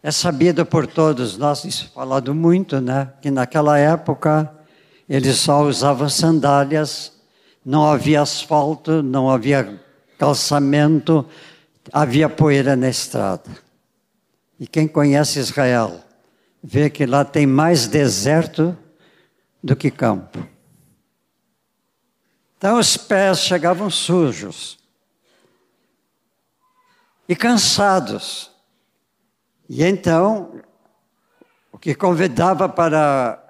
É 0.04 0.12
sabido 0.12 0.66
por 0.66 0.86
todos, 0.86 1.38
nós 1.38 1.62
temos 1.62 1.80
falado 1.80 2.36
muito, 2.36 2.82
né? 2.82 3.14
Que 3.22 3.32
naquela 3.32 3.78
época 3.80 4.54
eles 5.08 5.38
só 5.38 5.64
usavam 5.64 6.10
sandálias, 6.10 7.14
não 7.66 7.90
havia 7.90 8.22
asfalto, 8.22 9.02
não 9.02 9.30
havia 9.30 9.82
calçamento, 10.20 11.26
havia 11.92 12.28
poeira 12.28 12.76
na 12.76 12.90
estrada. 12.90 13.50
E 14.60 14.68
quem 14.68 14.90
conhece 14.90 15.40
Israel 15.40 16.04
vê 16.62 16.90
que 16.90 17.06
lá 17.06 17.24
tem 17.24 17.48
mais 17.48 17.88
deserto 17.88 18.78
do 19.64 19.76
que 19.76 19.90
campo. 19.90 20.46
Então 22.58 22.78
os 22.78 22.98
pés 22.98 23.40
chegavam 23.40 23.90
sujos 23.90 24.78
e 27.28 27.36
cansados. 27.36 28.52
E 29.70 29.84
então, 29.84 30.62
o 31.72 31.78
que 31.78 31.96
convidava 31.96 32.68
para 32.68 33.42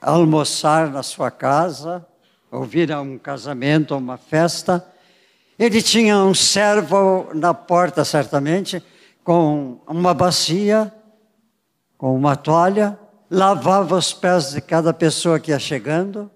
almoçar 0.00 0.90
na 0.90 1.02
sua 1.02 1.30
casa, 1.30 2.06
ouvir 2.50 2.92
um 2.96 3.18
casamento, 3.18 3.96
uma 3.96 4.16
festa, 4.16 4.86
ele 5.58 5.82
tinha 5.82 6.18
um 6.18 6.34
servo 6.34 7.30
na 7.34 7.52
porta, 7.54 8.04
certamente, 8.04 8.82
com 9.22 9.80
uma 9.86 10.12
bacia, 10.12 10.92
com 11.96 12.14
uma 12.14 12.36
toalha, 12.36 12.98
lavava 13.34 13.96
os 13.96 14.12
pés 14.12 14.52
de 14.52 14.60
cada 14.60 14.94
pessoa 14.94 15.38
que 15.38 15.50
ia 15.50 15.58
chegando, 15.58 16.30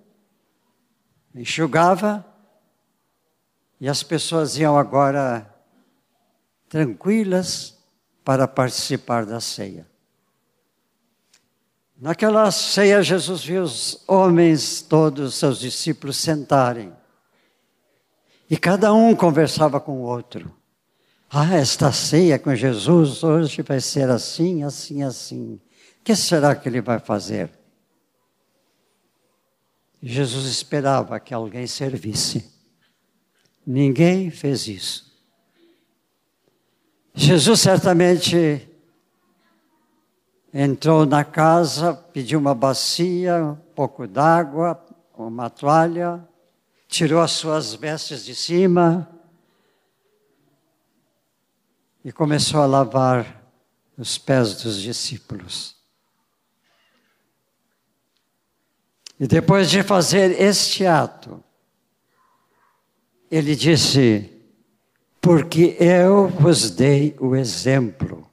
enxugava, 1.35 2.25
e 3.81 3.89
as 3.89 4.03
pessoas 4.03 4.59
iam 4.59 4.77
agora 4.77 5.55
tranquilas 6.69 7.79
para 8.25 8.47
participar 8.49 9.25
da 9.25 9.41
ceia. 9.41 9.87
Naquela 12.01 12.51
ceia, 12.51 13.03
Jesus 13.03 13.43
viu 13.43 13.63
os 13.63 14.05
homens, 14.07 14.83
todos 14.83 15.35
seus 15.35 15.59
discípulos, 15.59 16.17
sentarem. 16.17 16.93
E 18.51 18.57
cada 18.57 18.93
um 18.93 19.15
conversava 19.15 19.81
com 19.81 20.01
o 20.01 20.03
outro. 20.03 20.55
Ah, 21.31 21.57
esta 21.57 21.93
ceia 21.93 22.39
com 22.39 22.55
Jesus 22.55 23.23
hoje 23.23 23.63
vai 23.63 23.81
ser 23.81 24.09
assim, 24.09 24.63
assim, 24.63 25.03
assim. 25.03 25.61
Que 26.09 26.17
será 26.17 26.57
que 26.57 26.67
ele 26.67 26.81
vai 26.81 26.99
fazer? 26.99 27.51
Jesus 30.03 30.47
esperava 30.47 31.21
que 31.21 31.35
alguém 31.35 31.67
servisse. 31.67 32.51
Ninguém 33.67 34.31
fez 34.31 34.67
isso. 34.69 35.15
Jesus 37.13 37.61
certamente 37.61 38.67
entrou 40.51 41.05
na 41.05 41.25
casa, 41.25 41.93
pediu 41.93 42.39
uma 42.39 42.55
bacia, 42.55 43.45
um 43.45 43.57
pouco 43.75 44.07
d'água, 44.07 44.83
uma 45.15 45.51
toalha, 45.51 46.27
tirou 46.89 47.21
as 47.21 47.33
suas 47.33 47.75
vestes 47.75 48.25
de 48.25 48.35
cima 48.35 49.07
e 52.03 52.11
começou 52.11 52.63
a 52.63 52.67
lavar 52.67 53.45
os 53.99 54.17
pés 54.17 54.63
dos 54.63 54.81
discípulos. 54.81 55.77
E 59.21 59.27
depois 59.27 59.69
de 59.69 59.83
fazer 59.83 60.41
este 60.41 60.87
ato, 60.87 61.43
ele 63.31 63.57
disse: 63.57 64.31
Porque 65.21 65.77
eu 65.81 66.29
vos 66.29 66.71
dei 66.71 67.16
o 67.19 67.35
exemplo, 67.35 68.29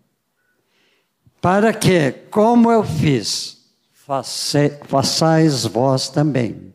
para 1.42 1.74
que, 1.74 2.12
como 2.30 2.72
eu 2.72 2.84
fiz, 2.84 3.56
façais 4.88 5.66
vós 5.66 6.10
também. 6.10 6.74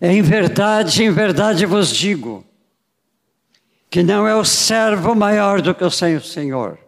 Em 0.00 0.22
verdade, 0.22 1.04
em 1.04 1.10
verdade 1.10 1.66
vos 1.66 1.88
digo, 1.88 2.44
que 3.90 4.02
não 4.02 4.26
é 4.26 4.34
o 4.34 4.44
servo 4.44 5.14
maior 5.14 5.62
do 5.62 5.74
que 5.74 5.84
o 5.84 5.90
Senhor, 5.90 6.78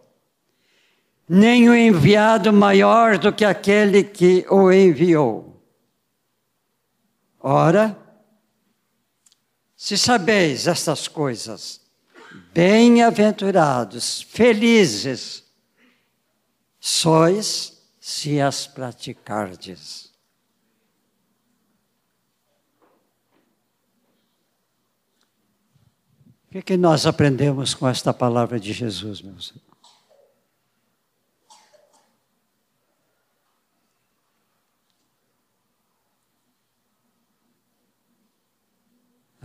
nem 1.29 1.69
o 1.69 1.75
enviado 1.75 2.51
maior 2.51 3.17
do 3.17 3.31
que 3.31 3.45
aquele 3.45 4.03
que 4.03 4.45
o 4.49 4.71
enviou. 4.71 5.56
Ora, 7.49 7.97
se 9.73 9.97
sabeis 9.97 10.67
estas 10.67 11.07
coisas, 11.07 11.79
bem-aventurados, 12.53 14.21
felizes, 14.21 15.45
sois 16.77 17.81
se 18.01 18.41
as 18.41 18.67
praticardes. 18.67 20.11
O 26.47 26.51
que, 26.51 26.57
é 26.57 26.61
que 26.61 26.75
nós 26.75 27.05
aprendemos 27.05 27.73
com 27.73 27.87
esta 27.87 28.13
palavra 28.13 28.59
de 28.59 28.73
Jesus, 28.73 29.21
meus 29.21 29.51
irmãos? 29.51 29.66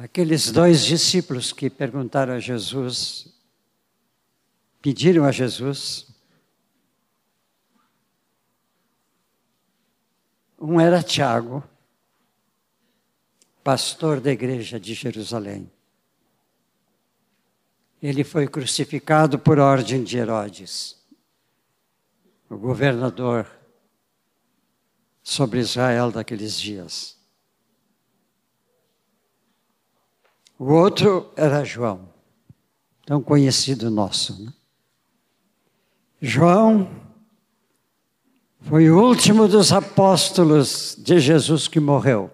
Aqueles 0.03 0.51
dois 0.51 0.85
discípulos 0.85 1.53
que 1.53 1.71
perguntaram 1.71 2.35
a 2.35 2.41
Jesus, 2.41 3.33
pediram 4.83 5.25
a 5.25 5.31
Jesus, 5.31 6.09
um 10.61 10.81
era 10.81 11.05
Tiago, 11.05 11.63
pastor 13.63 14.21
da 14.21 14.33
igreja 14.33 14.81
de 14.81 14.93
Jerusalém. 14.93 15.71
Ele 18.03 18.25
foi 18.25 18.49
crucificado 18.49 19.39
por 19.39 19.61
ordem 19.61 20.03
de 20.03 20.19
Herodes, 20.19 21.01
o 22.51 22.57
governador 22.57 23.49
sobre 25.23 25.61
Israel 25.61 26.11
daqueles 26.11 26.61
dias. 26.61 27.22
O 30.65 30.75
outro 30.75 31.29
era 31.35 31.65
João, 31.65 32.09
tão 33.05 33.21
conhecido 33.21 33.91
nosso. 33.91 34.45
Né? 34.45 34.53
João 36.21 36.89
foi 38.61 38.89
o 38.89 39.05
último 39.05 39.49
dos 39.49 39.73
apóstolos 39.73 40.97
de 40.97 41.19
Jesus 41.19 41.67
que 41.67 41.81
morreu. 41.81 42.31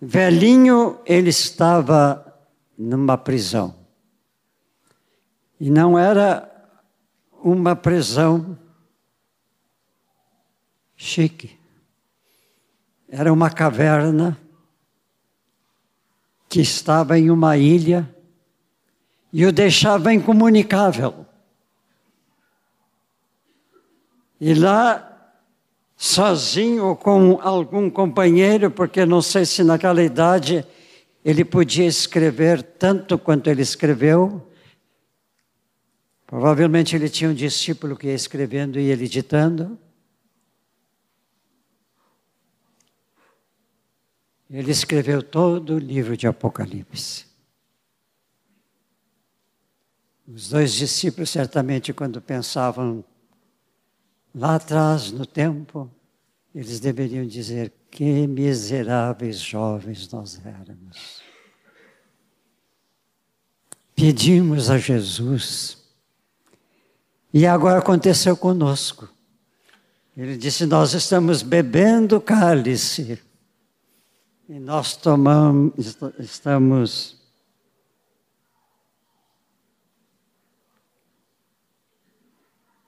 Velhinho, 0.00 0.98
ele 1.06 1.30
estava 1.30 2.36
numa 2.76 3.16
prisão. 3.16 3.72
E 5.60 5.70
não 5.70 5.96
era 5.96 6.52
uma 7.44 7.76
prisão 7.76 8.58
chique. 10.96 11.56
Era 13.08 13.32
uma 13.32 13.50
caverna 13.50 14.36
que 16.54 16.60
estava 16.60 17.18
em 17.18 17.32
uma 17.32 17.56
ilha 17.56 18.08
e 19.32 19.44
o 19.44 19.50
deixava 19.50 20.14
incomunicável. 20.14 21.26
E 24.40 24.54
lá, 24.54 25.32
sozinho 25.96 26.94
com 26.94 27.40
algum 27.42 27.90
companheiro, 27.90 28.70
porque 28.70 29.04
não 29.04 29.20
sei 29.20 29.44
se 29.44 29.64
naquela 29.64 30.00
idade 30.00 30.64
ele 31.24 31.44
podia 31.44 31.86
escrever 31.86 32.62
tanto 32.62 33.18
quanto 33.18 33.50
ele 33.50 33.62
escreveu. 33.62 34.48
Provavelmente 36.24 36.94
ele 36.94 37.08
tinha 37.08 37.30
um 37.30 37.34
discípulo 37.34 37.96
que 37.96 38.06
ia 38.06 38.14
escrevendo 38.14 38.78
e 38.78 38.92
ele 38.92 39.08
ditando. 39.08 39.76
Ele 44.50 44.70
escreveu 44.70 45.22
todo 45.22 45.74
o 45.74 45.78
livro 45.78 46.16
de 46.16 46.26
Apocalipse. 46.26 47.26
Os 50.26 50.48
dois 50.48 50.72
discípulos, 50.72 51.30
certamente, 51.30 51.92
quando 51.92 52.20
pensavam 52.20 53.04
lá 54.34 54.56
atrás 54.56 55.10
no 55.10 55.26
tempo, 55.26 55.90
eles 56.54 56.80
deveriam 56.80 57.26
dizer: 57.26 57.72
que 57.94 58.26
miseráveis 58.26 59.38
jovens 59.38 60.10
nós 60.10 60.40
éramos. 60.44 61.22
Pedimos 63.94 64.68
a 64.68 64.78
Jesus. 64.78 65.78
E 67.32 67.46
agora 67.46 67.78
aconteceu 67.78 68.36
conosco. 68.36 69.08
Ele 70.16 70.36
disse: 70.36 70.66
Nós 70.66 70.92
estamos 70.92 71.42
bebendo 71.42 72.20
cálice. 72.20 73.22
E 74.46 74.58
nós 74.58 74.96
tomamos, 74.96 75.96
estamos 76.18 77.16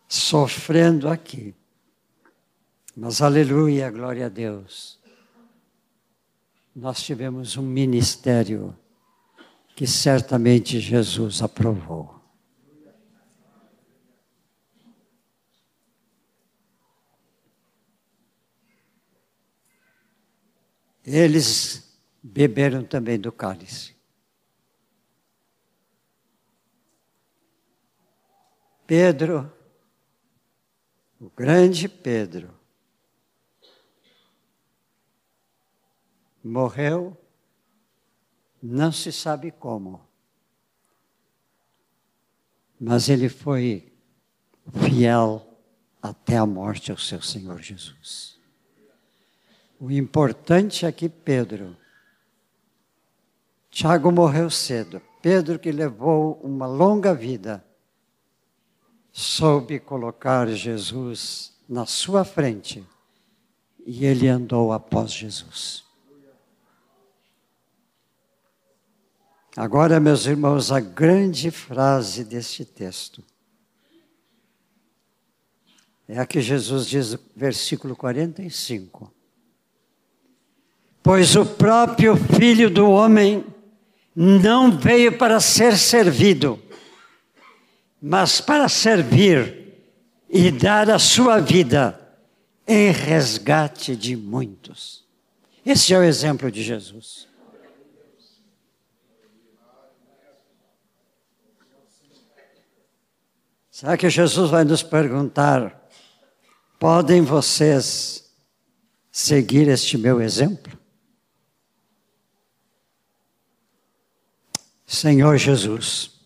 sofrendo 0.07 1.09
aqui. 1.09 1.55
Mas 2.95 3.23
aleluia, 3.23 3.91
glória 3.91 4.27
a 4.27 4.29
Deus. 4.29 4.99
Nós 6.75 7.03
tivemos 7.03 7.57
um 7.57 7.63
ministério 7.63 8.77
que 9.75 9.87
certamente 9.87 10.79
Jesus 10.79 11.43
aprovou. 11.43 12.16
Eles 21.07 21.97
beberam 22.21 22.85
também 22.85 23.19
do 23.19 23.31
cálice. 23.31 23.95
Pedro, 28.85 29.53
o 31.21 31.31
grande 31.31 31.89
Pedro, 31.89 32.53
morreu, 36.43 37.17
não 38.61 38.91
se 38.91 39.13
sabe 39.13 39.53
como. 39.53 40.05
Mas 42.79 43.09
ele 43.09 43.29
foi 43.29 43.93
fiel 44.85 45.57
até 46.03 46.37
a 46.37 46.47
morte 46.47 46.91
ao 46.91 46.99
seu 46.99 47.23
Senhor 47.23 47.61
Jesus. 47.61 48.36
O 49.79 49.91
importante 49.91 50.87
é 50.87 50.93
que 50.93 51.09
Pedro, 51.09 51.77
Tiago 53.71 54.11
morreu 54.11 54.49
cedo. 54.49 55.03
Pedro, 55.21 55.59
que 55.59 55.71
levou 55.71 56.41
uma 56.43 56.67
longa 56.67 57.15
vida, 57.15 57.65
soube 59.13 59.79
colocar 59.79 60.47
Jesus 60.49 61.55
na 61.69 61.85
sua 61.85 62.25
frente 62.25 62.87
e 63.85 64.05
ele 64.05 64.29
andou 64.29 64.73
após 64.73 65.13
Jesus. 65.13 65.85
Agora, 69.57 69.99
meus 69.99 70.27
irmãos, 70.27 70.71
a 70.71 70.81
grande 70.81 71.51
frase 71.51 72.25
deste 72.25 72.65
texto 72.65 73.23
é 76.09 76.19
a 76.19 76.27
que 76.27 76.41
Jesus 76.41 76.87
diz, 76.87 77.17
versículo 77.35 77.97
45. 77.97 79.16
Pois 81.07 81.37
o 81.37 81.47
próprio 81.47 82.17
Filho 82.17 82.69
do 82.69 82.91
Homem 82.91 83.47
não 84.13 84.77
veio 84.77 85.17
para 85.17 85.39
ser 85.39 85.79
servido, 85.79 86.61
mas 88.03 88.41
para 88.41 88.69
servir 88.69 89.73
e 90.29 90.51
dar 90.51 90.91
a 90.91 90.99
sua 90.99 91.39
vida 91.39 91.97
em 92.67 92.91
resgate 92.91 93.95
de 93.95 94.17
muitos. 94.17 95.07
Esse 95.65 95.95
é 95.95 95.99
o 96.01 96.03
exemplo 96.03 96.51
de 96.51 96.61
Jesus. 96.61 97.29
Será 103.71 103.97
que 103.97 104.11
Jesus 104.11 104.51
vai 104.51 104.65
nos 104.65 104.83
perguntar: 104.83 105.89
podem 106.81 107.23
vocês 107.23 108.29
seguir 109.13 109.69
este 109.69 109.97
meu 109.97 110.21
exemplo? 110.21 110.77
Senhor 114.97 115.37
Jesus, 115.37 116.17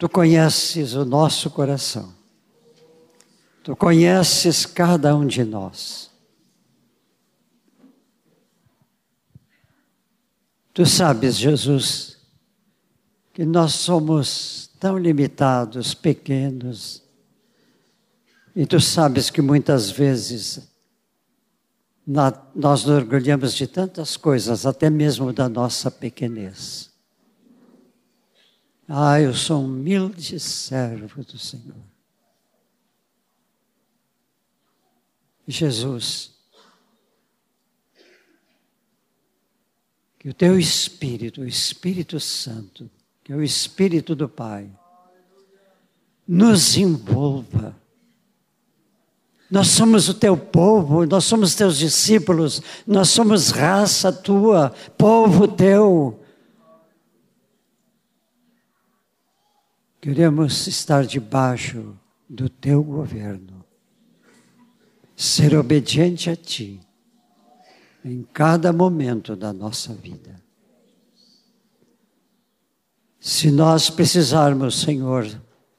Tu 0.00 0.08
conheces 0.08 0.94
o 0.94 1.04
nosso 1.04 1.50
coração. 1.50 2.14
Tu 3.62 3.76
conheces 3.76 4.64
cada 4.64 5.14
um 5.14 5.26
de 5.26 5.44
nós. 5.44 6.10
Tu 10.72 10.86
sabes, 10.86 11.36
Jesus, 11.36 12.16
que 13.34 13.44
nós 13.44 13.74
somos 13.74 14.70
tão 14.80 14.96
limitados, 14.96 15.92
pequenos, 15.92 17.02
e 18.56 18.64
tu 18.64 18.80
sabes 18.80 19.28
que 19.28 19.42
muitas 19.42 19.90
vezes 19.90 20.66
nós 22.06 22.32
nos 22.54 22.88
orgulhamos 22.88 23.52
de 23.52 23.66
tantas 23.66 24.16
coisas, 24.16 24.64
até 24.64 24.88
mesmo 24.88 25.30
da 25.30 25.46
nossa 25.46 25.90
pequenez. 25.90 26.89
Ah, 28.92 29.20
eu 29.20 29.32
sou 29.32 29.60
um 29.60 29.66
humilde 29.66 30.40
servo 30.40 31.22
do 31.22 31.38
Senhor. 31.38 31.76
Jesus, 35.46 36.32
que 40.18 40.28
o 40.28 40.34
teu 40.34 40.58
Espírito, 40.58 41.42
o 41.42 41.46
Espírito 41.46 42.18
Santo, 42.18 42.90
que 43.22 43.32
é 43.32 43.36
o 43.36 43.44
Espírito 43.44 44.16
do 44.16 44.28
Pai, 44.28 44.68
nos 46.26 46.76
envolva. 46.76 47.76
Nós 49.48 49.68
somos 49.68 50.08
o 50.08 50.14
teu 50.14 50.36
povo, 50.36 51.06
nós 51.06 51.24
somos 51.24 51.54
teus 51.54 51.78
discípulos, 51.78 52.60
nós 52.84 53.08
somos 53.10 53.50
raça 53.50 54.12
tua, 54.12 54.70
povo 54.98 55.46
teu. 55.46 56.19
Queremos 60.00 60.66
estar 60.66 61.04
debaixo 61.04 61.94
do 62.26 62.48
teu 62.48 62.82
governo, 62.82 63.62
ser 65.14 65.54
obediente 65.54 66.30
a 66.30 66.36
ti 66.36 66.80
em 68.02 68.22
cada 68.22 68.72
momento 68.72 69.36
da 69.36 69.52
nossa 69.52 69.92
vida. 69.92 70.40
Se 73.18 73.50
nós 73.50 73.90
precisarmos, 73.90 74.80
Senhor, 74.80 75.26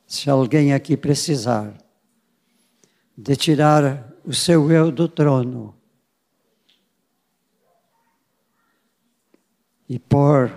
se 0.06 0.30
alguém 0.30 0.72
aqui 0.72 0.96
precisar, 0.96 1.76
de 3.18 3.36
tirar 3.36 4.14
o 4.24 4.34
seu 4.34 4.72
eu 4.72 4.92
do 4.92 5.08
trono 5.08 5.76
e 9.90 9.98
pôr 9.98 10.52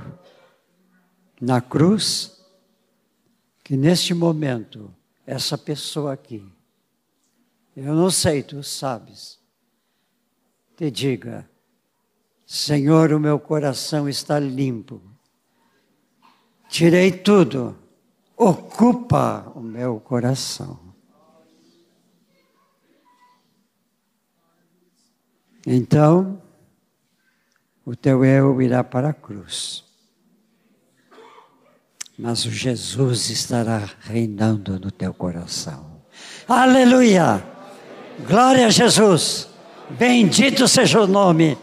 na 1.40 1.60
cruz, 1.60 2.33
que 3.64 3.78
neste 3.78 4.12
momento, 4.12 4.94
essa 5.26 5.56
pessoa 5.56 6.12
aqui, 6.12 6.46
eu 7.74 7.94
não 7.94 8.10
sei, 8.10 8.42
tu 8.42 8.62
sabes, 8.62 9.40
te 10.76 10.90
diga: 10.90 11.48
Senhor, 12.46 13.10
o 13.10 13.18
meu 13.18 13.40
coração 13.40 14.06
está 14.06 14.38
limpo, 14.38 15.00
tirei 16.68 17.10
tudo, 17.10 17.74
ocupa 18.36 19.50
o 19.54 19.60
meu 19.60 19.98
coração. 19.98 20.78
Então, 25.66 26.42
o 27.86 27.96
teu 27.96 28.22
eu 28.22 28.60
irá 28.60 28.84
para 28.84 29.08
a 29.08 29.14
cruz 29.14 29.83
mas 32.18 32.44
o 32.44 32.50
Jesus 32.50 33.28
estará 33.30 33.88
reinando 34.00 34.78
no 34.78 34.90
teu 34.90 35.12
coração. 35.12 35.86
Aleluia! 36.48 37.42
Glória 38.26 38.66
a 38.66 38.70
Jesus! 38.70 39.48
Bendito 39.90 40.66
seja 40.66 41.00
o 41.00 41.06
nome 41.06 41.58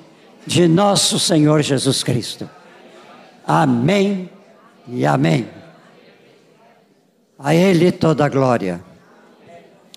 de 0.46 0.68
nosso 0.68 1.18
Senhor 1.20 1.62
Jesus 1.62 2.04
Cristo. 2.04 2.50
Amém 3.46 4.30
e 4.88 5.06
amém. 5.06 5.48
A 7.40 7.56
Ele 7.56 7.92
toda 7.92 8.26
a 8.26 8.30
glória, 8.30 8.84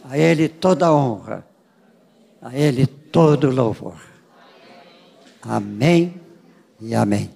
a 0.09 0.17
Ele 0.17 0.49
toda 0.49 0.87
a 0.87 0.95
honra, 0.95 1.47
a 2.41 2.57
Ele 2.57 2.87
todo 2.87 3.49
o 3.49 3.55
louvor. 3.55 4.01
Amém 5.43 6.21
e 6.81 6.95
amém. 6.95 7.31